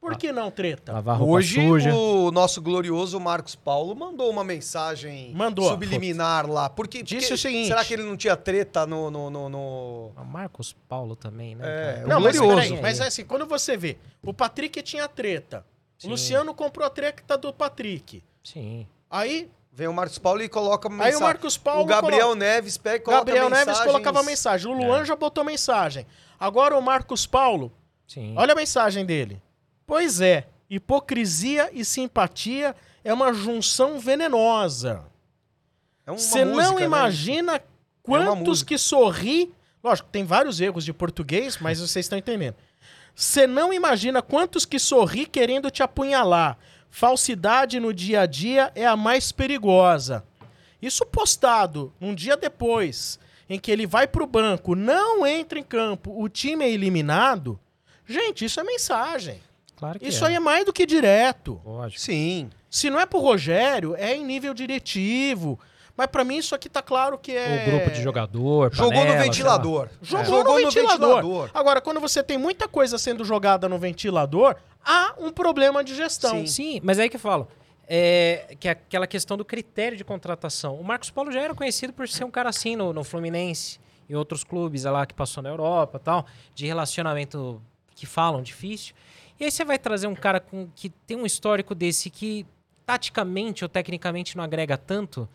[0.02, 0.92] Por que não treta?
[0.94, 1.94] Lavar roupa Hoje suja.
[1.94, 5.68] o nosso glorioso Marcos Paulo mandou uma mensagem Mandou.
[5.70, 6.68] subliminar lá.
[6.68, 9.10] Porque, Disse porque o seguinte- será que ele não tinha treta no...
[9.12, 11.64] no, no, no- Ah, Marcos Paulo também, né?
[11.64, 12.04] É, cara?
[12.04, 12.68] o Não, mas glorioso.
[12.68, 15.64] peraí, mas é assim, quando você vê, o Patrick tinha treta.
[15.98, 16.08] O Sim.
[16.08, 18.24] Luciano comprou a treta do Patrick.
[18.42, 18.86] Sim.
[19.08, 21.26] Aí, Vem o Marcos Paulo e coloca uma aí o mensagem.
[21.26, 24.70] Marcos Paulo O Gabriel coloca- Neves pega e coloca Gabriel Neves mensagens- colocava mensagem.
[24.70, 25.04] O Luan É.
[25.06, 26.06] já botou mensagem.
[26.38, 27.72] Agora o Marcos Paulo
[28.06, 28.34] Sim.
[28.36, 29.40] Olha a mensagem dele.
[29.86, 32.74] Pois é, hipocrisia e simpatia
[33.04, 35.04] é uma junção venenosa.
[36.06, 36.84] É Você não música, né?
[36.84, 37.62] imagina
[38.02, 38.68] quantos música.
[38.68, 39.54] que sorri.
[39.82, 42.56] Lógico, tem vários erros de português, mas vocês estão entendendo.
[43.14, 46.56] Você não imagina quantos que sorri querendo te apunhalar.
[46.90, 50.24] Falsidade no dia a dia é a mais perigosa.
[50.80, 53.18] Isso postado um dia depois,
[53.48, 57.58] em que ele vai pro banco, não entra em campo, o time é eliminado.
[58.06, 59.40] Gente, isso é mensagem.
[59.82, 60.28] Claro que Isso é.
[60.28, 61.60] aí é mais do que direto.
[61.64, 62.00] Lógico.
[62.00, 62.48] Sim.
[62.70, 65.58] Se não é pro Rogério, é em nível diretivo.
[65.96, 67.64] Mas pra mim isso aqui tá claro que é.
[67.66, 69.88] O grupo de jogador, Jogou panela, no ventilador.
[70.00, 71.50] Jogou, Jogou no, ventilador.
[71.52, 74.54] Agora, quando você tem muita coisa sendo jogada no ventilador,
[74.84, 76.30] há um problema de gestão.
[76.30, 76.46] Sim.
[76.46, 77.48] Sim, mas é aí que eu falo.
[77.88, 80.76] É, que é aquela questão do critério de contratação.
[80.76, 84.14] O Marcos Paulo já era conhecido por ser um cara assim no, no Fluminense e
[84.14, 87.60] outros clubes lá que passou na Europa e tal, de relacionamento
[87.96, 88.94] que falam difícil.
[89.42, 92.46] E aí você vai trazer um cara com, que tem um histórico desse que
[92.86, 95.28] taticamente ou tecnicamente não agrega tanto.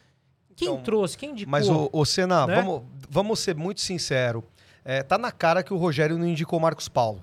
[0.56, 1.18] Quem Então, trouxe?
[1.18, 1.52] Quem indicou?
[1.52, 2.56] Mas, ô, ô Senna, né?
[2.56, 4.44] vamos, vamos ser muito sinceros.
[4.86, 7.22] É, tá na cara que o Rogério não indicou o Marcos Paulo.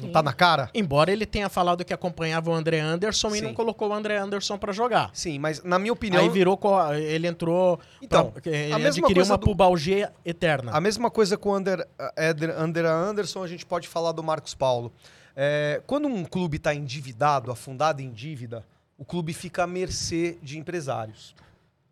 [0.00, 0.10] Não Sim.
[0.12, 0.70] tá na cara?
[0.72, 3.42] Embora ele tenha falado que acompanhava o André Anderson e Sim.
[3.44, 5.10] não colocou o André Anderson pra jogar.
[5.12, 6.22] Sim, mas na minha opinião.
[6.22, 6.58] Aí virou.
[6.98, 7.78] Ele entrou.
[8.00, 10.72] Então, pra- ele a mesma adquiriu coisa uma do- pubalgia eterna.
[10.72, 14.90] A mesma coisa com o André Anderson, a gente pode falar do Marcos Paulo.
[15.36, 18.64] É, quando um clube está endividado, afundado em dívida,
[18.96, 21.34] o clube fica à mercê de empresários.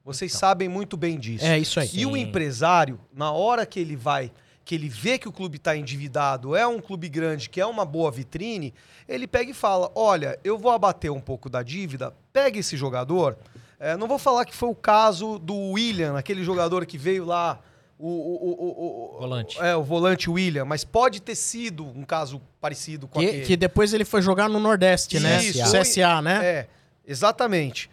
[0.05, 1.45] Vocês sabem muito bem disso.
[1.45, 1.89] É isso aí.
[1.93, 2.21] E o Sim.
[2.21, 4.33] empresário, na hora que ele vai,
[4.65, 7.85] que ele vê que o clube está endividado, é um clube grande, que é uma
[7.85, 8.75] boa vitrine,
[9.09, 13.37] ele pega e fala: Olha, eu vou abater um pouco da dívida, pega esse jogador.
[13.79, 17.59] É, não vou falar que foi o caso do William, aquele jogador que veio lá,
[18.07, 19.61] o, o, o- o- o- Volante.
[19.61, 23.45] É, o volante William, mas pode ter sido um caso parecido com Que, aquele.
[23.47, 25.43] que depois ele foi jogar no Nordeste, né?
[25.43, 25.63] Isso.
[25.71, 26.45] CSA, né?
[26.45, 26.67] É,
[27.07, 27.89] exatamente.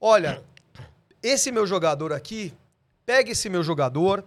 [0.00, 0.42] Olha,
[1.22, 2.52] esse meu jogador aqui,
[3.06, 4.24] pega esse meu jogador,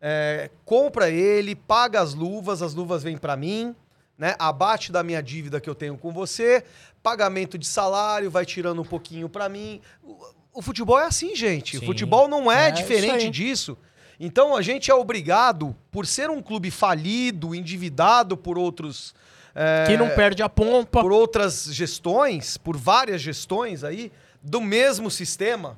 [0.00, 3.74] é, compra ele, paga as luvas, as luvas vêm pra mim,
[4.18, 4.34] né?
[4.38, 6.64] Abate da minha dívida que eu tenho com você,
[7.02, 9.80] pagamento de salário vai tirando um pouquinho pra mim.
[10.02, 10.18] O,
[10.54, 11.78] o futebol é assim, gente.
[11.78, 11.84] Sim.
[11.84, 13.78] O futebol não é, É, diferente disso.
[14.24, 19.12] Então a gente é obrigado, por ser um clube falido, endividado por outros.
[19.52, 21.00] é, Que não perde a pompa.
[21.02, 25.76] por outras gestões, por várias gestões aí, do mesmo sistema.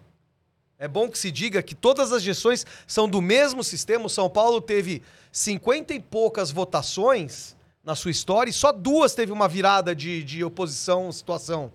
[0.78, 4.04] É bom que se diga que todas as gestões são do mesmo sistema.
[4.04, 9.32] O São Paulo teve 50 e poucas votações na sua história e só duas teve
[9.32, 11.72] uma virada de, de oposição situação.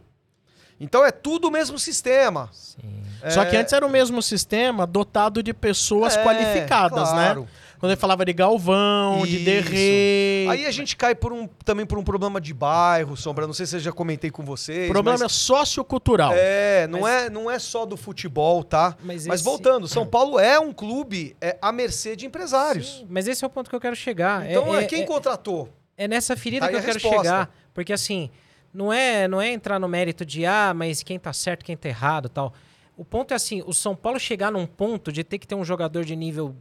[0.80, 2.48] Então é tudo o mesmo sistema.
[2.54, 2.99] Sim.
[3.30, 7.42] Só que É, antes era o mesmo sistema dotado de pessoas É, qualificadas, claro.
[7.42, 7.48] né?
[7.80, 9.46] Quando ele falava de Galvão, de Isso.
[9.46, 10.48] Derrei.
[10.50, 13.48] Aí a gente cai por um, também por um problema de bairro, Sombra.
[13.48, 14.90] Não sei se eu já comentei com vocês.
[14.90, 16.34] O problema mas- é sociocultural.
[16.36, 18.98] É, não, Mas- é, não é só do futebol, tá?
[19.02, 22.98] Mas Mas, esse- voltando, São Paulo é um clube é, à mercê de empresários.
[23.00, 24.50] Sim, mas esse é o ponto que eu quero chegar.
[24.50, 25.70] Então, é, é, quem é- contratou?
[25.98, 27.18] É nessa ferida Tá que eu quero resposta.
[27.24, 27.56] chegar.
[27.74, 28.30] Porque assim,
[28.74, 31.88] não é, não é entrar no mérito de, ah, mas quem tá certo, quem tá
[31.88, 32.54] errado tal.
[33.00, 35.64] O ponto é assim, o São Paulo chegar num ponto de ter que ter um
[35.64, 36.54] jogador de nível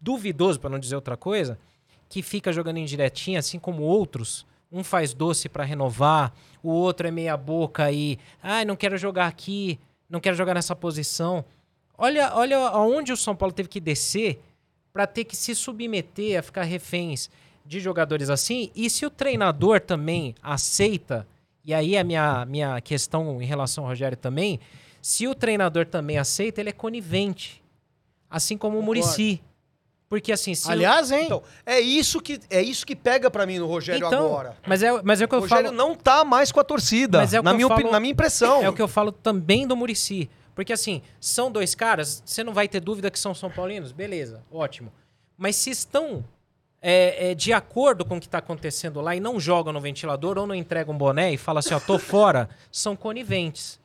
[0.00, 1.60] duvidoso, para não dizer outra coisa,
[2.08, 4.44] que fica jogando em assim como outros.
[4.72, 9.28] Um faz doce para renovar, o outro é meia boca ai, ah, não quero jogar
[9.28, 11.44] aqui, não quero jogar nessa posição.
[11.96, 14.42] Olha, olha aonde o São Paulo teve que descer
[14.92, 17.30] para ter que se submeter a ficar reféns
[17.64, 18.72] de jogadores assim.
[18.74, 21.28] E se o treinador também aceita,
[21.64, 24.58] e aí a minha, minha questão em relação ao Rogério também,
[25.00, 27.62] se o treinador também aceita, ele é conivente.
[28.28, 29.42] Assim como o Murici.
[30.08, 31.26] Porque assim, se Aliás, hein?
[31.26, 34.56] Então, é isso que é isso que pega para mim no Rogério então, agora.
[34.66, 35.76] Mas é, mas é o que eu o Rogério falo.
[35.76, 38.00] não tá mais com a torcida, Mas é o que na, eu minha falo- na
[38.00, 38.60] minha impressão.
[38.60, 40.28] É o que eu falo também do Murici.
[40.52, 43.92] Porque assim, são dois caras, você não vai ter dúvida que são São Paulinos?
[43.92, 44.92] Beleza, ótimo.
[45.38, 46.24] Mas se estão
[46.82, 50.36] é, é, de acordo com o que está acontecendo lá e não jogam no ventilador
[50.38, 53.79] ou não entregam um boné e falam assim, ó, tô fora, são coniventes.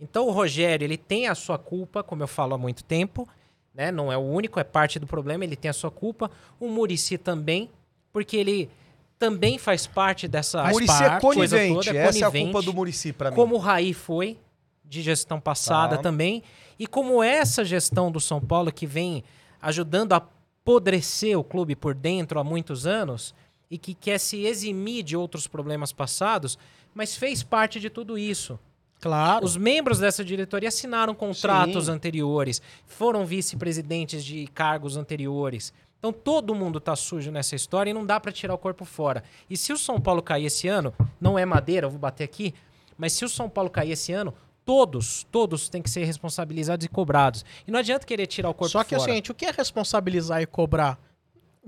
[0.00, 3.28] Então o Rogério, ele tem a sua culpa, como eu falo há muito tempo,
[3.74, 3.90] né?
[3.90, 6.30] Não é o único, é parte do problema, ele tem a sua culpa.
[6.60, 7.68] O Murici também,
[8.12, 8.70] porque ele
[9.18, 13.30] também faz parte dessa Murici é conivente, toda, essa é a culpa do Murici para
[13.30, 13.36] mim.
[13.36, 14.38] como o Raí foi
[14.84, 16.02] de gestão passada Tá.
[16.02, 16.42] também,
[16.78, 19.24] e como essa gestão do São Paulo que vem
[19.60, 23.34] ajudando a apodrecer o clube por dentro há muitos anos
[23.70, 26.56] e que quer se eximir de outros problemas passados,
[26.94, 28.58] mas fez parte de tudo isso.
[29.00, 29.44] Claro.
[29.44, 31.92] Os membros dessa diretoria assinaram contratos Sim.
[31.92, 35.72] anteriores, foram vice-presidentes de cargos anteriores.
[35.98, 39.22] Então todo mundo tá sujo nessa história e não dá para tirar o corpo fora.
[39.48, 42.54] E se o São Paulo cair esse ano, não é madeira, eu vou bater aqui,
[42.96, 44.34] mas se o São Paulo cair esse ano,
[44.64, 47.44] todos, todos têm que ser responsabilizados e cobrados.
[47.66, 49.12] E não adianta querer tirar o corpo Só que é o fora.
[49.12, 50.98] seguinte, o que é responsabilizar e cobrar?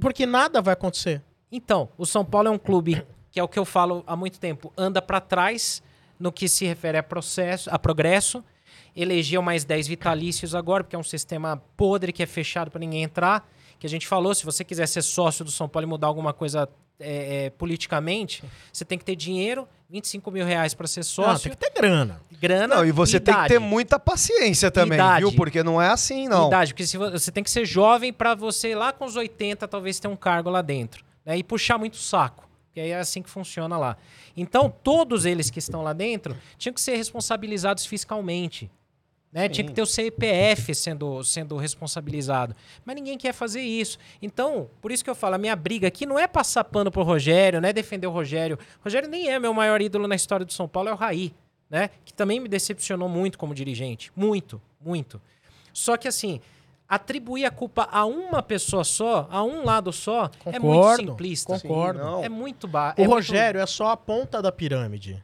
[0.00, 1.22] Porque nada vai acontecer.
[1.50, 4.40] Então, o São Paulo é um clube que é o que eu falo há muito
[4.40, 5.82] tempo, anda para trás
[6.20, 8.44] no que se refere a processo, a progresso.
[8.94, 13.02] Elegeu mais 10 vitalícios agora, porque é um sistema podre que é fechado para ninguém
[13.02, 13.48] entrar.
[13.78, 16.34] Que a gente falou, se você quiser ser sócio do São Paulo e mudar alguma
[16.34, 16.68] coisa
[16.98, 21.50] é, é, politicamente, você tem que ter dinheiro, 25 mil reais para ser Não, sócio,
[21.50, 22.20] tem que ter grana.
[22.38, 22.76] grana.
[22.76, 23.54] Não, e você tem que idade.
[23.54, 25.20] ter muita paciência também, Idade.
[25.20, 25.32] viu?
[25.32, 26.48] Porque não é assim, não.
[26.48, 29.98] Idade, porque você tem que ser jovem para você ir lá com os 80 talvez
[29.98, 31.38] ter um cargo lá dentro, né?
[31.38, 32.49] E puxar muito o saco.
[32.72, 33.96] Que aí é assim que funciona lá.
[34.36, 38.70] Então, todos eles que estão lá dentro tinham que ser responsabilizados fiscalmente.
[39.32, 39.48] Né?
[39.48, 42.54] Tinha que ter o CPF sendo, sendo responsabilizado.
[42.84, 43.96] Mas ninguém quer fazer isso.
[44.20, 47.02] Então, por isso que eu falo, a minha briga aqui não é passar pano pro
[47.02, 48.58] Rogério, não é defender o Rogério.
[48.80, 51.32] O Rogério nem é meu maior ídolo na história do São Paulo, é o Raí,
[51.68, 51.90] né?
[52.04, 54.10] Que também me decepcionou muito como dirigente.
[54.16, 55.22] Muito, muito.
[55.72, 56.40] Só que assim,
[56.90, 61.60] atribuir a culpa a uma pessoa só, a um lado só, é muito Concordo, simplista.
[61.60, 62.00] concordo.
[62.18, 62.24] Sim.
[62.24, 65.22] É muito ba O é muito- Rogério é só a ponta da pirâmide.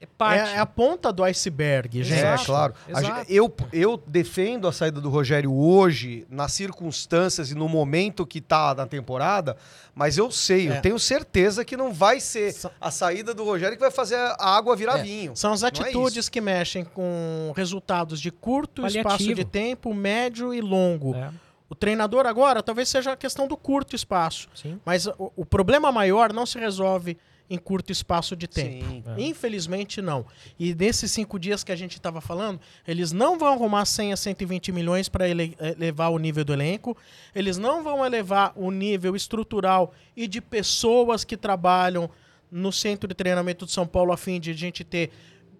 [0.00, 0.50] É parte.
[0.50, 2.16] É, é a ponta do iceberg, gente.
[2.16, 2.74] É, Exato, claro.
[2.92, 3.32] A exato.
[3.32, 8.74] eu, eu defendo a saída do Rogério hoje, nas circunstâncias e no momento que tá
[8.74, 9.56] na temporada,
[9.94, 10.76] mas eu sei, É.
[10.78, 14.36] eu tenho certeza que não vai ser a saída do Rogério que vai fazer a
[14.56, 15.32] água virar É, vinho.
[15.36, 19.34] São as é atitudes que mexem com resultados de curto espaço Paliativo.
[19.34, 21.14] de tempo, médio e longo.
[21.16, 21.30] É,
[21.68, 24.48] O treinador agora talvez seja a questão do curto espaço.
[24.54, 24.80] sim.
[24.86, 27.18] Mas o, o problema maior não se resolve
[27.50, 28.84] em curto espaço de tempo.
[28.84, 29.04] Sim.
[29.16, 29.22] É.
[29.22, 30.26] Infelizmente, não.
[30.58, 34.16] E nesses cinco dias que a gente estava falando, eles não vão arrumar 100 a
[34.16, 36.96] 120 milhões para elevar o nível do elenco,
[37.34, 42.10] eles não vão elevar o nível estrutural e de pessoas que trabalham
[42.50, 45.10] no centro de treinamento de São Paulo a fim de a gente ter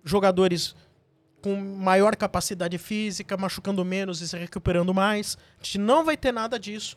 [0.05, 0.75] jogadores
[1.41, 5.39] com maior capacidade física, machucando menos e se recuperando mais.
[5.61, 6.97] A gente não vai ter nada disso.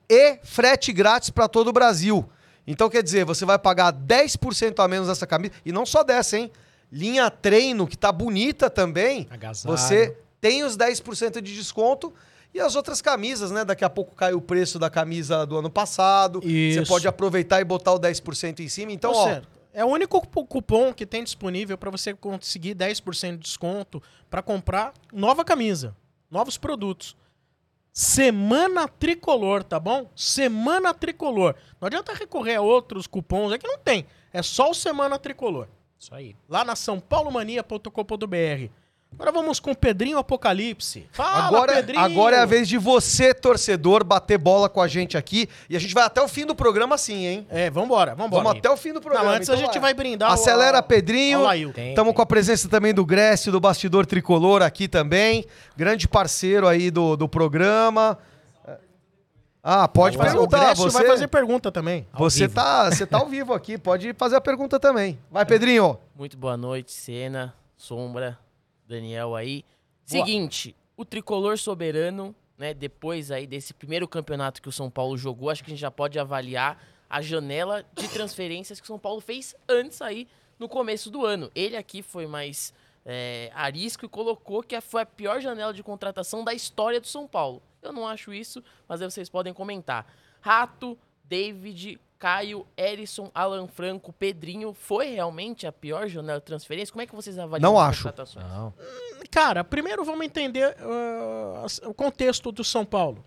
[0.09, 2.29] e frete grátis para todo o Brasil.
[2.66, 6.39] Então quer dizer, você vai pagar 10% a menos nessa camisa e não só dessa,
[6.39, 6.51] hein?
[6.91, 9.27] Linha treino que tá bonita também.
[9.31, 9.77] Agasalho.
[9.77, 12.12] Você tem os 10% de desconto
[12.55, 13.64] e as outras camisas, né?
[13.64, 16.40] Daqui a pouco cai o preço da camisa do ano passado.
[16.40, 16.48] Você
[16.80, 16.88] Isso.
[16.88, 18.92] pode aproveitar e botar o 10% em cima.
[18.92, 19.42] Então, Ou ó, seja,
[19.72, 24.42] é o único cupo- cupom que tem disponível para você conseguir 10% de desconto para
[24.42, 25.96] comprar nova camisa,
[26.30, 27.16] novos produtos.
[27.92, 30.11] Semana Tricolor, tá bom?
[30.16, 31.55] Semana Tricolor.
[31.80, 34.07] Não adianta recorrer a outros cupons, é que não tem.
[34.32, 35.68] É só o Semana Tricolor.
[35.98, 36.34] Isso aí.
[36.48, 38.70] Lá na sãopaulomania.com.br.
[39.14, 41.06] Agora vamos com o Pedrinho Apocalipse.
[41.12, 42.00] Fala, agora, Pedrinho!
[42.00, 45.48] agora é a vez de você, torcedor, bater bola com a gente aqui.
[45.70, 47.46] E a gente vai até o fim do programa sim, hein?
[47.50, 48.42] É, vambora, vambora.
[48.42, 49.26] Vamos até o fim do programa.
[49.30, 51.40] Não, antes então a gente vai brindar o- Acelera, ao- Pedrinho.
[51.90, 55.44] Estamos com a presença também do Grécio, do Bastidor Tricolor aqui também.
[55.76, 58.18] Grande parceiro aí do, do programa.
[59.62, 60.58] Ah, pode O perguntar.
[60.58, 62.04] Grécio Você, vai fazer pergunta também.
[62.14, 62.54] Você, vivo.
[62.54, 65.16] tá, você tá ao vivo aqui, pode fazer a pergunta também.
[65.30, 65.98] Vai, Pedrinho.
[66.16, 68.36] Muito boa noite, Cena, Sombra,
[68.93, 69.64] Daniel aí.
[70.09, 70.24] Boa.
[70.24, 75.51] Seguinte, o tricolor soberano, né, depois aí desse primeiro campeonato que o São Paulo jogou,
[75.51, 76.78] acho que a gente já pode avaliar
[77.09, 80.26] a janela de transferências que o São Paulo fez antes aí
[80.59, 81.51] no começo do ano.
[81.55, 82.72] Ele aqui foi mais
[83.05, 87.26] é, arisco e colocou que foi a pior janela de contratação da história do São
[87.26, 87.62] Paulo.
[87.82, 90.07] Eu não acho isso, mas aí vocês podem comentar.
[90.40, 96.93] Rato, David, Caio, Erison, Alan Franco, Pedrinho, foi realmente a pior janela de transferência?
[96.93, 98.03] Como é que vocês avaliam Não as acho.
[98.05, 98.47] contratações?
[98.47, 98.73] Não.
[99.29, 100.77] Cara, primeiro vamos entender
[101.64, 103.25] as- o contexto do São Paulo.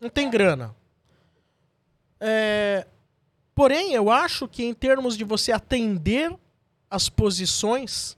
[0.00, 0.76] Não tem grana.
[2.20, 2.86] É,
[3.52, 6.32] porém, eu acho que em termos de você atender
[6.88, 8.16] as posições,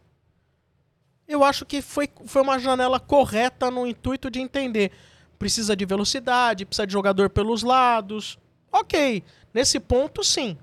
[1.26, 4.92] eu acho que foi, foi uma janela correta no intuito de entender.
[5.38, 8.38] Precisa de velocidade, precisa de jogador pelos lados.
[8.80, 9.22] Ok,
[9.54, 10.56] nesse ponto sim.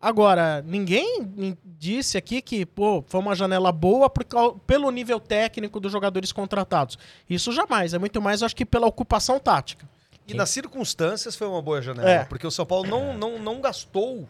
[0.00, 4.24] Agora, ninguém nin- disse aqui que pô, foi uma janela boa por
[4.66, 6.98] pelo nível técnico dos jogadores contratados.
[7.30, 7.94] Isso jamais.
[7.94, 9.88] É muito mais, acho que, pela ocupação tática.
[10.26, 12.24] E nas circunstâncias foi uma boa janela, É.
[12.24, 14.28] porque o São Paulo não, não, não gastou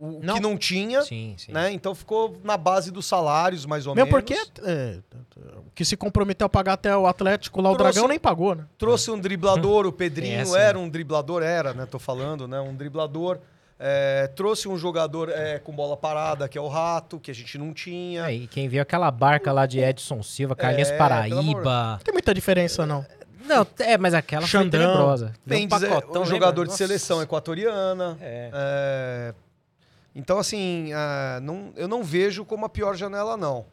[0.00, 0.34] o Não.
[0.34, 1.52] que não tinha, Sim, sim.
[1.52, 1.70] né?
[1.72, 4.20] Então ficou na base dos salários, mais ou Mesmo menos.
[4.24, 4.96] porque é,
[5.74, 8.64] que se comprometeu a pagar até o Atlético lá, o Trouxe- Dragão, nem pagou, né?
[8.78, 11.84] Trouxe um driblador, o Pedrinho Tem essa, era um driblador, era, né?
[11.86, 12.58] Tô falando, né?
[12.60, 13.38] Um driblador.
[13.82, 17.56] É, trouxe um jogador é, com bola parada, que é o Rato, que a gente
[17.56, 18.26] não tinha.
[18.30, 20.96] É, e quem viu aquela barca lá de Edson Silva, Carlinhos É.
[20.98, 21.92] Paraíba.
[21.92, 23.04] Não tem muita diferença, não.
[23.46, 24.80] Não, é, mas aquela foi Xandão.
[24.80, 25.32] tenebrosa.
[25.46, 26.28] Deu um Mendes é pacotão, um lembra?
[26.28, 26.76] jogador de Nossa.
[26.78, 28.18] seleção equatoriana.
[28.20, 29.34] É.
[30.14, 33.66] É, Então, assim, ah, não- eu não vejo como a pior janela, não.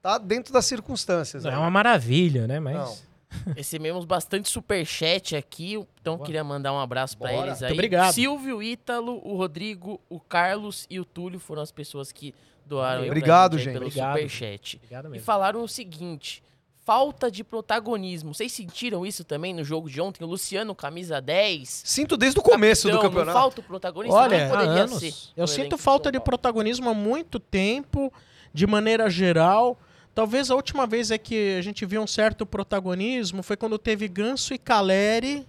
[0.00, 1.44] Tá dentro das circunstâncias.
[1.44, 1.56] É né?
[1.58, 2.60] uma maravilha, né?
[2.60, 2.74] Mas.
[2.76, 3.08] Não.
[3.54, 6.24] Recebemos bastante superchat aqui, então Boa.
[6.24, 7.48] queria mandar um abraço pra Bora.
[7.48, 7.68] eles aí.
[7.68, 8.12] Muito obrigado.
[8.14, 13.04] Silvio, o Ítalo, o Rodrigo, o Carlos e o Túlio foram as pessoas que doaram
[13.04, 13.72] Obrigado, aí gente.
[13.74, 14.14] pelo Obrigado.
[14.14, 14.76] superchat.
[14.76, 15.24] Obrigado E mesmo.
[15.26, 16.42] falaram o seguinte:
[16.88, 18.32] falta de protagonismo.
[18.32, 20.24] Vocês sentiram isso também no jogo de ontem?
[20.24, 21.82] O Luciano, camisa 10.
[21.84, 23.34] Sinto desde o começo do capitão, campeonato.
[23.34, 24.16] Não falta o protagonista?
[24.16, 24.98] Olha, não poderia anos.
[24.98, 25.14] ser.
[25.36, 28.10] Eu sinto do falta de protagonismo há muito tempo,
[28.54, 29.78] de maneira geral.
[30.14, 34.08] Talvez a última vez é que a gente viu um certo protagonismo foi quando teve
[34.08, 35.46] Ganso e Caleri.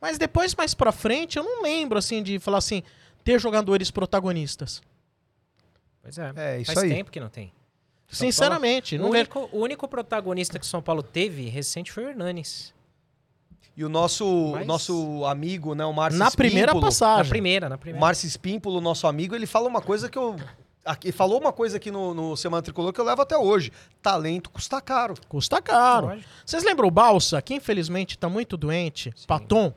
[0.00, 2.82] Mas depois, mais pra frente, eu não lembro, assim, de falar assim,
[3.22, 4.82] ter jogadores protagonistas.
[6.02, 6.32] Pois é.
[6.34, 6.90] É, isso Faz aí.
[6.92, 7.52] tempo que não tem.
[8.08, 9.20] São Sinceramente, O não vejo.
[9.36, 12.72] único, o único protagonista que o São Paulo teve recente foi o Hernanes.
[13.76, 17.28] E o nosso, Mas- nosso amigo, né, o Márcio Na primeira Espímpolo, Na passagem.
[17.28, 18.00] primeira, na O primeira.
[18.00, 20.36] Márcio Espímpolo, nosso amigo, ele fala uma coisa que eu...
[20.84, 23.72] Aqui, falou uma coisa aqui no, no Semana Tricolor que eu levo até hoje.
[24.00, 25.14] Talento custa caro.
[25.28, 26.16] Custa caro.
[26.44, 29.74] Vocês lembram o Balsa, que infelizmente tá muito doente, Paton?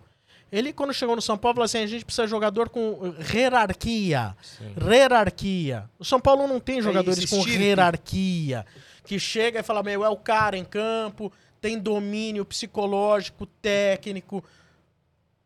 [0.51, 4.35] Ele, quando chegou no São Paulo, falou assim: a gente precisa de jogador com hierarquia.
[4.41, 4.73] Sim.
[4.89, 5.89] Hierarquia.
[5.99, 8.65] O São Paulo não tem jogadores esse com hierarquia.
[9.03, 11.31] Que chega e fala, meu, é o cara em campo,
[11.61, 14.43] tem domínio psicológico, técnico.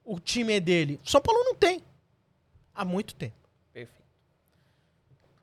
[0.05, 0.99] O time é dele.
[1.05, 1.81] O São Paulo não tem.
[2.73, 3.35] Há muito tempo.
[3.73, 4.03] Perfeito.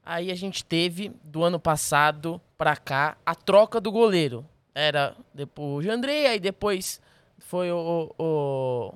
[0.05, 4.45] Aí a gente teve, do ano passado pra cá, a troca do goleiro.
[4.75, 7.01] Era depois o Jandrei, aí depois
[7.39, 8.95] foi o, o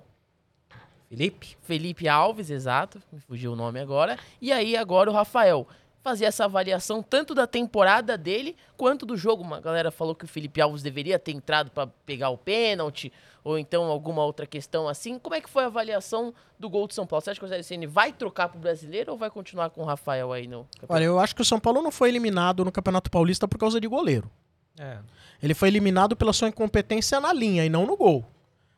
[1.15, 1.57] Felipe?
[1.63, 4.19] Felipe Alves, exato, me fugiu o nome agora.
[4.41, 5.67] E aí agora o Rafael.
[6.03, 9.43] fazer essa avaliação tanto da temporada dele quanto do jogo.
[9.43, 13.11] Uma galera falou que o Felipe Alves deveria ter entrado para pegar o pênalti
[13.43, 15.19] ou então alguma outra questão assim.
[15.19, 17.25] Como é que foi a avaliação do gol de São Paulo?
[17.25, 20.31] Você acha que o Ceni vai trocar pro brasileiro ou vai continuar com o Rafael
[20.31, 20.93] aí no campeonato?
[20.93, 23.81] Olha, eu acho que o São Paulo não foi eliminado no Campeonato Paulista por causa
[23.81, 24.31] de goleiro.
[24.79, 24.99] É,
[25.43, 28.27] Ele foi eliminado pela sua incompetência na linha e não no gol.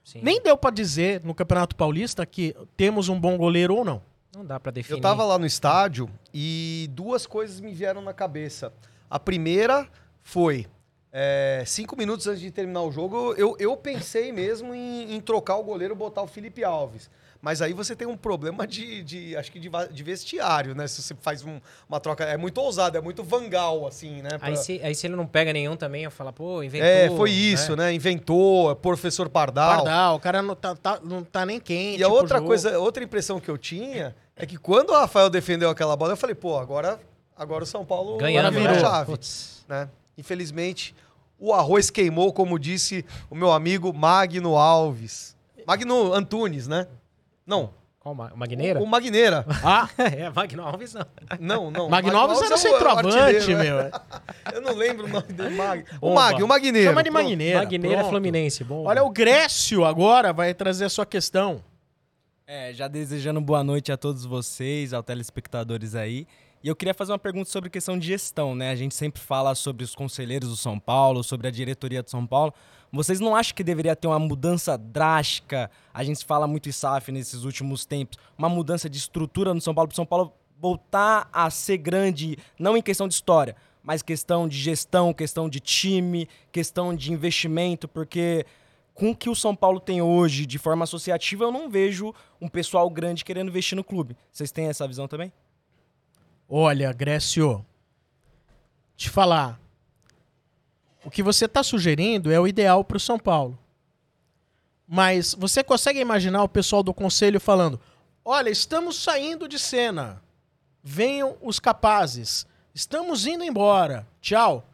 [0.07, 0.20] Sim.
[0.22, 4.00] Nem deu pra dizer no Campeonato Paulista que temos um bom goleiro ou não.
[4.34, 4.98] Não dá pra definir.
[4.98, 8.72] Eu tava lá no estádio e duas coisas me vieram na cabeça.
[9.11, 9.88] A primeira
[10.22, 10.66] foi.
[11.12, 15.57] é, cinco minutos antes de terminar o jogo, eu, eu pensei mesmo em, em trocar
[15.57, 17.09] o goleiro e botar o Felipe Alves.
[17.41, 20.87] Mas aí você tem um problema de, de acho que de, de vestiário, né?
[20.89, 22.24] Se você faz um- uma troca.
[22.24, 24.30] É muito ousado, é muito vangal, assim, né?
[24.39, 26.87] pra- Aí se, aí se ele não pega nenhum também, eu falo, pô, inventou.
[26.89, 27.93] É, foi isso, né?
[27.93, 29.76] Inventou, é professor Pardal.
[29.84, 32.01] Pardal, o cara não tá, tá- não tá nem quente.
[32.01, 32.49] E a outra jogo.
[32.49, 36.16] coisa, outra impressão que eu tinha é que quando o Rafael defendeu aquela bola, eu
[36.16, 36.99] falei, pô, agora,
[37.37, 38.76] agora o São Paulo Ganhando, virou né?
[38.76, 39.11] a chave.
[39.11, 39.64] Putz.
[39.68, 39.89] né?
[40.18, 40.95] Infelizmente,
[41.39, 45.37] o arroz queimou, como disse o meu amigo Magno Alves.
[45.66, 46.87] Magno Antunes, né?
[47.47, 47.70] Não,
[48.01, 48.80] Qual o Ma- o Magneira?
[48.80, 49.44] o Magneira.
[49.64, 51.07] Ah, é, Magno Alves não.
[51.38, 51.88] Não, não.
[51.88, 53.64] Magno Alves era é é centroavante, artilheiro, né?
[53.64, 53.90] meu.
[54.55, 55.55] Eu não lembro o nome dele.
[55.57, 55.84] Mag...
[56.01, 56.14] O.
[56.14, 56.90] Mag, o Magneiro.
[56.90, 57.11] Chama de.
[57.11, 57.59] Magneira.
[57.61, 58.11] Magneira pronto.
[58.11, 58.84] Fluminense, bom.
[58.84, 61.62] Olha, o Grécio agora vai trazer a sua questão.
[62.47, 66.26] É, já desejando boa noite a todos vocês, aos telespectadores aí.
[66.66, 68.70] E eu queria fazer uma pergunta sobre questão de gestão, né?
[68.70, 72.26] A gente sempre fala sobre os conselheiros do São Paulo, sobre a diretoria do São
[72.26, 72.52] Paulo.
[72.90, 75.70] Vocês não acham que deveria ter uma mudança drástica?
[75.94, 78.18] A gente fala muito SAF nesses últimos tempos.
[78.36, 82.36] Uma mudança de estrutura no São Paulo, para o São Paulo voltar a ser grande,
[82.58, 87.86] não em questão de história, mas questão de gestão, questão de time, questão de investimento,
[87.86, 88.44] porque
[88.92, 92.48] com o que o São Paulo tem hoje de forma associativa, eu não vejo um
[92.48, 94.16] pessoal grande querendo investir no clube.
[94.32, 95.32] Vocês têm essa visão também?
[96.49, 97.64] Olha, Grécio,
[98.97, 99.61] te falar.
[101.05, 103.59] O que você está sugerindo é o ideal para o São Paulo.
[104.86, 107.80] Mas você consegue imaginar o pessoal do conselho falando:
[108.24, 110.22] olha, estamos saindo de cena.
[110.82, 112.47] Venham os capazes.
[112.72, 114.07] Estamos indo embora.
[114.20, 114.64] Tchau.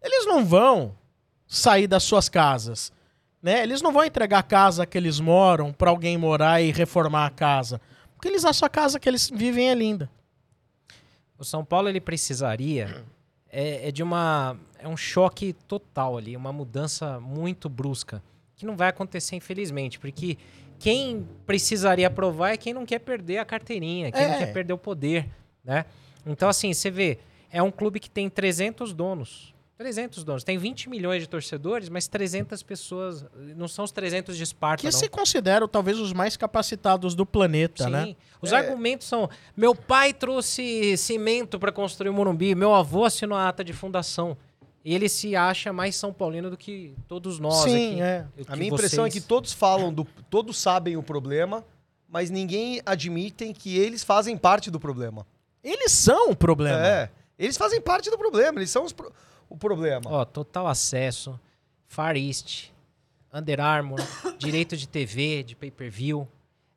[0.00, 0.96] Eles não vão
[1.46, 2.90] sair das suas casas.
[3.42, 3.62] Né?
[3.62, 7.30] Eles não vão entregar a casa que eles moram para alguém morar e reformar a
[7.30, 7.78] casa.
[8.14, 10.10] Porque eles acham a casa que eles vivem é linda.
[11.44, 13.04] O São Paulo ele precisaria
[13.50, 18.22] é, é de uma é um choque total ali, uma mudança muito brusca
[18.56, 20.38] que não vai acontecer infelizmente, porque
[20.78, 24.38] quem precisaria aprovar é quem não quer perder a carteirinha, quem não É.
[24.38, 25.28] quer perder o poder,
[25.62, 25.84] né?
[26.26, 27.18] Então assim, você vê,
[27.50, 29.53] é um clube que tem 300 donos.
[29.76, 30.44] 300 donos.
[30.44, 33.24] Tem 20 milhões de torcedores, mas 300 pessoas.
[33.56, 34.92] Não são os 300 de Esparta, que não.
[34.98, 37.90] se consideram talvez os mais capacitados do planeta, Sim.
[37.90, 38.16] né?
[38.40, 43.48] Os argumentos são: meu pai trouxe cimento para construir o Morumbi, meu avô assinou a
[43.48, 44.36] ata de fundação.
[44.84, 48.02] E ele se acha mais São Paulino do que todos nós Sim, aqui.
[48.02, 48.26] é.
[48.46, 49.24] A minha impressão é que vocês.
[49.24, 50.06] todos falam do.
[50.28, 51.64] Todos sabem o problema,
[52.06, 55.26] mas ninguém admitem que eles fazem parte do problema.
[55.64, 56.86] Eles são o problema.
[56.86, 57.10] É.
[57.38, 59.10] Eles fazem parte do problema, eles são os pro-
[59.48, 60.02] o problema.
[60.10, 61.38] Ó, total acesso,
[61.86, 62.68] Far East,
[63.32, 63.98] Under Armour,
[64.38, 66.26] direito de TV, de pay-per-view,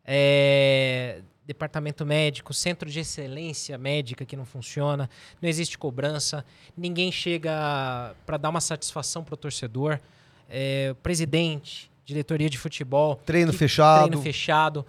[0.05, 5.09] é, departamento médico, centro de excelência médica que não funciona,
[5.41, 6.43] não existe cobrança,
[6.75, 9.99] ninguém chega para dar uma satisfação pro torcedor,
[10.49, 14.07] é, presidente, diretoria de futebol, Treino que- fechado.
[14.07, 14.85] treino fechado,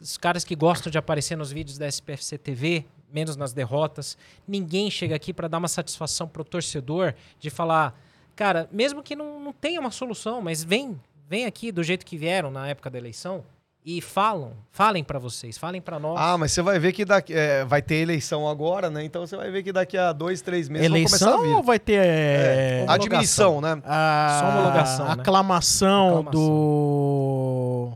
[0.00, 4.16] os caras que gostam de aparecer nos vídeos da SPFC TV, menos nas derrotas,
[4.48, 7.98] ninguém chega aqui para dar uma satisfação pro torcedor de falar,
[8.34, 10.98] cara, mesmo que não, não tenha uma solução, mas vem,
[11.28, 13.44] vem aqui do jeito que vieram na época da eleição
[13.84, 16.16] e falam, falem para vocês, falem para nós.
[16.16, 19.02] Ah, mas você vai ver que daqui, é, vai ter eleição agora, né?
[19.04, 21.54] Então você vai ver que daqui a dois, três meses vão começar Eleição a vir.
[21.56, 23.82] ou vai ter É, é, admissão, né?
[23.84, 25.12] a Só homologação, né?
[25.14, 26.30] aclamação, Aclamação.
[26.32, 27.92] do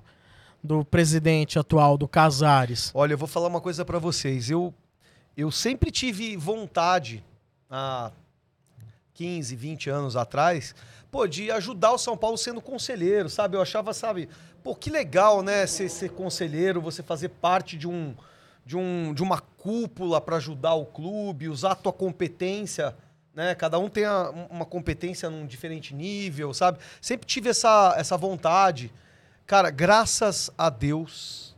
[0.62, 2.90] do presidente atual do Casares?
[2.92, 4.50] Olha, eu vou falar uma coisa pra vocês.
[4.50, 4.74] Eu,
[5.36, 7.22] eu sempre tive vontade,
[7.70, 8.10] há
[9.14, 10.74] 15, 20 anos atrás,
[11.10, 13.56] pô, de ajudar o São Paulo sendo conselheiro, sabe?
[13.56, 14.28] Eu achava, sabe,
[14.62, 18.14] pô, que legal, né, ser, ser conselheiro, você fazer parte de um
[18.64, 22.96] de, um, de uma cúpula para ajudar o clube, usar a tua competência,
[23.32, 23.54] né?
[23.54, 26.80] Cada um tem a- uma competência num diferente nível, sabe?
[27.00, 28.92] Sempre tive essa, essa vontade.
[29.46, 31.54] Cara, graças a Deus,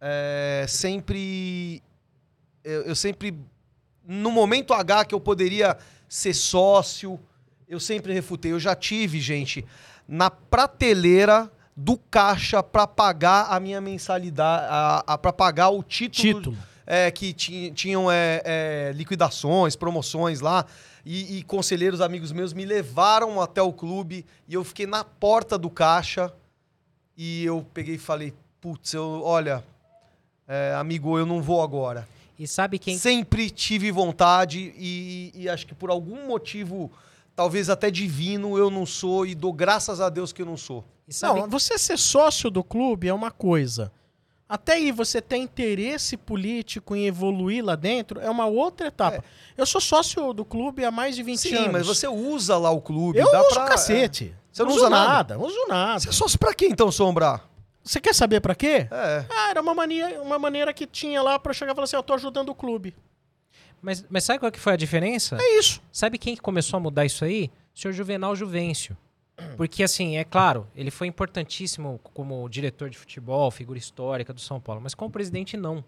[0.00, 1.80] é, sempre.
[2.64, 3.34] Eu, eu sempre.
[4.06, 5.76] No momento H que eu poderia
[6.08, 7.18] ser sócio,
[7.68, 8.52] eu sempre refutei.
[8.52, 9.64] Eu já tive, gente,
[10.06, 16.34] na prateleira do caixa para pagar a minha mensalidade, a, a, para pagar o título,
[16.34, 16.56] Título.
[16.86, 20.64] é, que ti- tinham é, é, liquidações, promoções lá.
[21.04, 25.56] E, e conselheiros amigos meus me levaram até o clube e eu fiquei na porta
[25.56, 26.32] do caixa
[27.16, 29.64] e eu peguei e falei, putz, eu, olha,
[30.46, 32.06] é, amigo, eu não vou agora.
[32.38, 32.96] E sabe quem.
[32.96, 36.90] Sempre tive vontade e, e acho que por algum motivo,
[37.34, 40.84] talvez até divino, eu não sou e dou graças a Deus que eu não sou.
[41.06, 43.90] E sabe Não, você ser sócio do clube é uma coisa.
[44.48, 49.22] Até aí você ter interesse político em evoluir lá dentro é uma outra etapa.
[49.56, 51.72] Eu sou sócio do clube há mais de 20 Sim, anos.
[51.72, 53.18] mas você usa lá o clube.
[53.18, 54.34] Eu dá uso pra- cacete.
[54.50, 55.34] Você não uso usa nada?
[55.34, 55.38] nada?
[55.38, 55.68] Uso é.
[55.68, 56.00] nada.
[56.00, 57.42] Você é sócio pra quê então, Sombra?
[57.82, 58.86] Você quer saber pra quê?
[58.90, 59.24] É.
[59.30, 61.96] Ah, era uma, mania, uma maneira que tinha lá pra eu chegar e falar assim,
[61.96, 62.94] eu tô ajudando o clube.
[63.80, 65.38] Mas, mas sabe qual que foi a diferença?
[65.40, 65.80] É isso.
[65.92, 67.50] Sabe quem que começou a mudar isso aí?
[67.74, 68.96] O senhor Juvenal Juvencio.
[69.56, 74.60] Porque, assim, é claro, ele foi importantíssimo como diretor de futebol, figura histórica do São
[74.60, 75.84] Paulo, mas como presidente, não.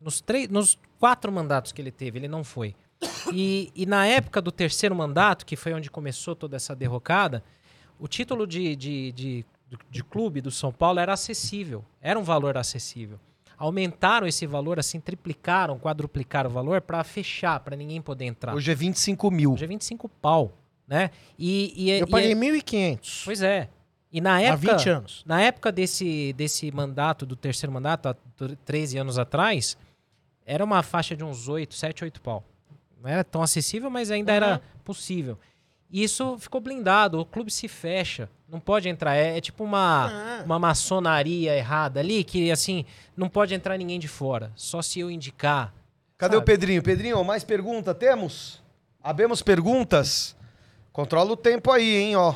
[0.00, 2.74] Nos, três, nos quatro mandatos que ele teve, ele não foi.
[3.32, 7.44] E, e na época do terceiro mandato, que foi onde começou toda essa derrocada,
[7.98, 12.22] o título de, de, de, de, de clube do São Paulo era acessível, era um
[12.24, 13.18] valor acessível.
[13.56, 18.54] Aumentaram esse valor, assim, triplicaram, quadruplicaram o valor para fechar, para ninguém poder entrar.
[18.54, 19.52] Hoje é 25 mil.
[19.52, 20.52] Hoje é 25 pau,
[20.88, 21.10] né?
[21.38, 23.68] E, e, Eu e- paguei 1.500 Pois é.
[24.12, 25.22] E na há época, 20 anos.
[25.24, 29.76] na época desse, desse mandato, do terceiro mandato, há t- 13 anos atrás,
[30.44, 32.42] era uma faixa de uns 8, 7, 8 pau.
[33.00, 35.38] Não era tão acessível, mas ainda era possível.
[35.90, 39.14] E isso ficou blindado, o clube se fecha, não pode entrar.
[39.16, 40.42] É, é tipo uma, Ah.
[40.44, 42.84] uma maçonaria errada ali, que assim,
[43.16, 45.72] não pode entrar ninguém de fora, só se eu indicar.
[46.18, 46.42] Cadê Sabe?
[46.42, 46.82] o Pedrinho?
[46.82, 48.62] Pedrinho, mais pergunta temos?
[49.02, 50.36] Abemos perguntas?
[50.92, 52.34] Controla o tempo aí, hein, ó.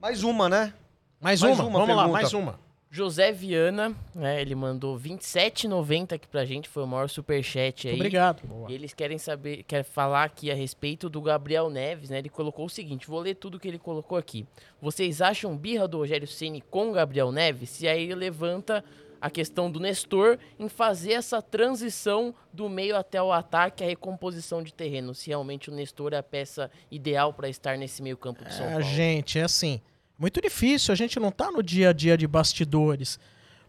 [0.00, 0.74] Mais uma, né?
[1.20, 2.20] Mais, Mais uma, uma vamos lá, pergunta.
[2.22, 2.60] mais uma.
[2.98, 7.92] José Viana, né, ele mandou 27,90 aqui pra gente, foi o maior superchat aí.
[7.94, 8.42] Muito obrigado.
[8.68, 12.18] E eles querem saber, quer falar aqui a respeito do Gabriel Neves, né?
[12.18, 14.44] Ele colocou o seguinte, vou ler tudo que ele colocou aqui.
[14.82, 17.80] Vocês acham birra do Rogério Ceni com o Gabriel Neves?
[17.80, 18.84] E aí ele levanta
[19.20, 24.62] a questão do Nestor em fazer essa transição do meio até o ataque, a recomposição
[24.62, 25.14] de terreno.
[25.14, 28.66] Se realmente o Nestor é a peça ideal para estar nesse meio campo de São
[28.66, 28.84] É, Paulo.
[28.84, 29.80] gente, é assim,
[30.18, 33.18] muito difícil, a gente não tá no dia a dia de bastidores.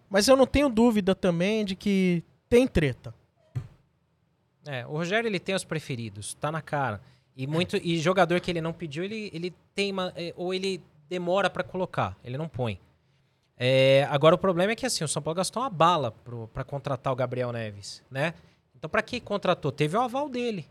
[0.09, 3.13] Mas eu não tenho dúvida também de que tem treta.
[4.65, 6.99] É, o Rogério ele tem os preferidos, tá na cara.
[7.37, 11.49] E muito e jogador que ele não pediu, ele, ele teima é, ou ele demora
[11.49, 12.79] pra colocar, ele não põe.
[13.55, 16.63] É, agora o problema é que assim, o São Paulo gastou uma bala pro, pra
[16.63, 18.33] contratar o Gabriel Neves, né?
[18.75, 19.71] Então pra que contratou?
[19.71, 20.65] Teve o aval dele.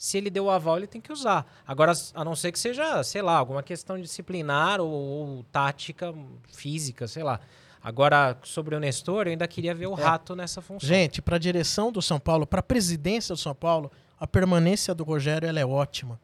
[0.00, 1.44] Se ele deu o aval, ele tem que usar.
[1.66, 6.14] Agora, a não ser que seja, sei lá, alguma questão disciplinar ou, ou tática
[6.50, 7.38] física, sei lá.
[7.82, 10.88] Agora, sobre o Nestor, eu ainda queria ver o rato nessa função.
[10.88, 14.94] Gente, para a direção do São Paulo, para a presidência do São Paulo, a permanência
[14.94, 16.18] do Rogério ela é ótima.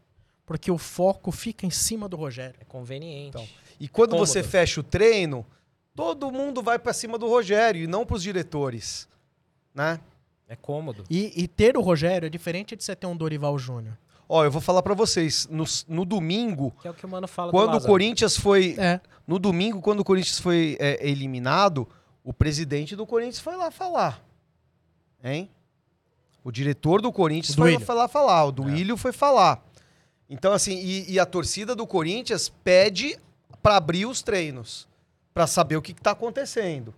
[0.46, 2.56] Porque o foco fica em cima do Rogério.
[2.58, 3.28] É conveniente.
[3.28, 3.46] Então,
[3.78, 4.26] E quando Cômodo.
[4.26, 5.44] você fecha o treino,
[5.94, 9.06] todo mundo vai pra cima do Rogério e não pros diretores,
[9.74, 10.00] né?
[10.48, 11.04] É cômodo.
[11.10, 13.96] E, e ter o Rogério é diferente de você ter um Dorival Júnior.
[14.28, 17.28] Ó, eu vou falar pra vocês, no, no domingo, Que é o que o Mano
[17.28, 17.80] fala do quando o.
[17.80, 19.00] Corinthians foi É.
[19.26, 21.88] No domingo, quando o Corinthians foi é, eliminado,
[22.24, 24.24] o presidente do Corinthians foi lá falar.
[25.22, 25.50] Hein?
[26.44, 28.44] O diretor do Corinthians O foi, foi lá falar.
[28.44, 29.64] O Duílio foi falar.
[30.28, 33.18] Então, assim, e, e a torcida do Corinthians pede
[33.62, 34.88] pra abrir os treinos.
[35.34, 36.94] Pra saber o que, que tá acontecendo.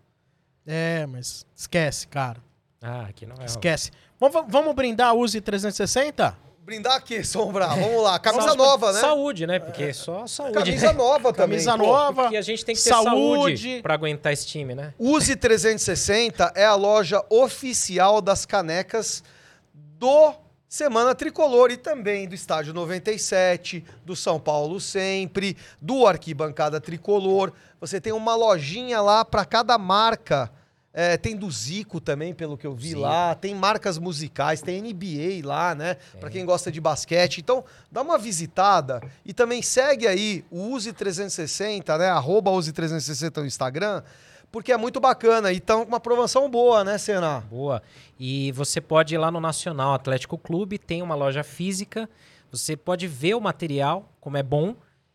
[0.67, 2.43] É, mas esquece, cara.
[2.81, 3.45] Ah, aqui não é.
[3.45, 3.91] Esquece.
[4.21, 6.37] Vamos, vamos brindar a Uzi 360?
[6.61, 7.67] Brindar aqui, Sombra.
[7.69, 8.19] Vamos lá.
[8.19, 9.01] Camisa Só- nova, né?
[9.01, 9.59] Saúde, né?
[9.59, 10.53] Porque é só saúde.
[10.55, 11.59] Camisa nova também.
[11.59, 12.23] Camisa Pô, nova.
[12.25, 13.09] Porque a gente tem que ter saúde.
[13.09, 14.93] saúde, pra aguentar esse time, né?
[14.99, 19.25] Use 360 é a loja oficial das canecas
[19.73, 20.35] do
[20.69, 27.51] Semana Tricolor e também do Estádio 97, do São Paulo Sempre, do Arquibancada Tricolor.
[27.81, 30.53] Você tem uma lojinha lá para cada marca.
[30.93, 33.01] É, tem do Zico também, pelo que eu vi Zico.
[33.01, 33.35] lá.
[33.35, 35.97] Tem marcas musicais, tem NBA lá, né?
[36.19, 37.39] Para quem gosta de basquete.
[37.39, 42.09] Então, dá uma visitada e também segue aí o Use 360, né?
[42.09, 44.03] Arroba Use 360 no Instagram,
[44.51, 45.53] porque é muito bacana.
[45.53, 47.41] E tá uma promoção boa, né, Senna?
[47.41, 47.83] Boa.
[48.19, 52.09] E você pode ir lá no Nacional Atlético Clube, tem uma loja física.
[52.51, 54.75] Você pode ver o material, como é bom,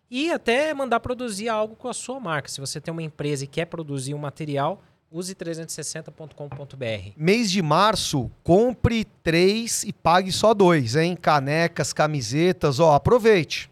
[0.10, 2.48] e até mandar produzir algo com a sua marca.
[2.48, 4.80] Se você tem uma empresa e quer produzir um material,
[5.14, 7.12] use 360.com.br.
[7.16, 11.16] Mês de março, compre três e pague só dois, hein?
[11.16, 13.70] Canecas, camisetas, ó, aproveite.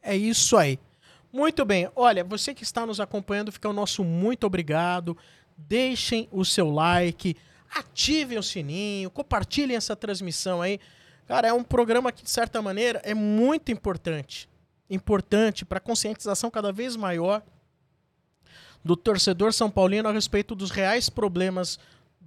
[0.00, 0.78] É isso aí.
[1.32, 1.90] Muito bem.
[1.96, 5.16] Olha, você que está nos acompanhando, fica o nosso muito obrigado.
[5.56, 7.36] Deixem o seu like,
[7.74, 10.78] ativem o sininho, compartilhem essa transmissão aí.
[11.26, 14.48] Cara, é um programa que, de certa maneira, é muito importante.
[14.88, 17.42] Importante para conscientização cada vez maior
[18.84, 21.78] do torcedor São Paulino a respeito dos reais problemas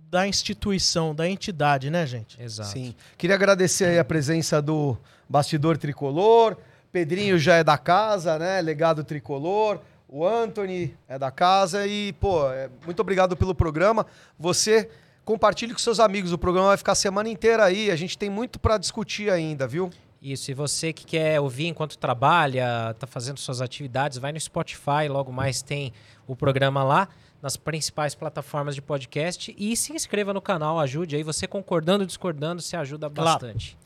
[0.10, 2.42] da instituição, da entidade, né, gente?
[2.42, 2.72] Exato.
[2.72, 2.96] Sim.
[3.18, 4.98] Queria agradecer aí a presença do
[5.30, 6.58] bastidor tricolor.
[6.92, 8.62] Pedrinho já é da casa, né?
[8.62, 9.80] Legado tricolor.
[10.08, 14.06] O Anthony é da casa e, pô, é, muito obrigado pelo programa.
[14.40, 14.90] Você
[15.26, 16.32] compartilhe com seus amigos.
[16.32, 17.92] O programa vai ficar a semana inteira aí.
[17.92, 19.90] A gente tem muito para discutir ainda, viu?
[20.22, 25.08] Isso, e você que quer ouvir enquanto trabalha, tá fazendo suas atividades, vai no Spotify,
[25.10, 25.94] logo mais tem
[26.26, 27.08] o programa lá,
[27.42, 29.54] nas principais plataformas de podcast.
[29.58, 31.24] E se inscreva no canal, ajude aí.
[31.24, 33.40] Você concordando ou discordando, se ajuda Claro.
[33.40, 33.78] bastante.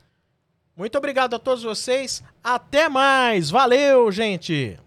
[0.75, 2.23] Muito obrigado a todos vocês.
[2.41, 3.49] Até mais.
[3.49, 4.79] Valeu, gente.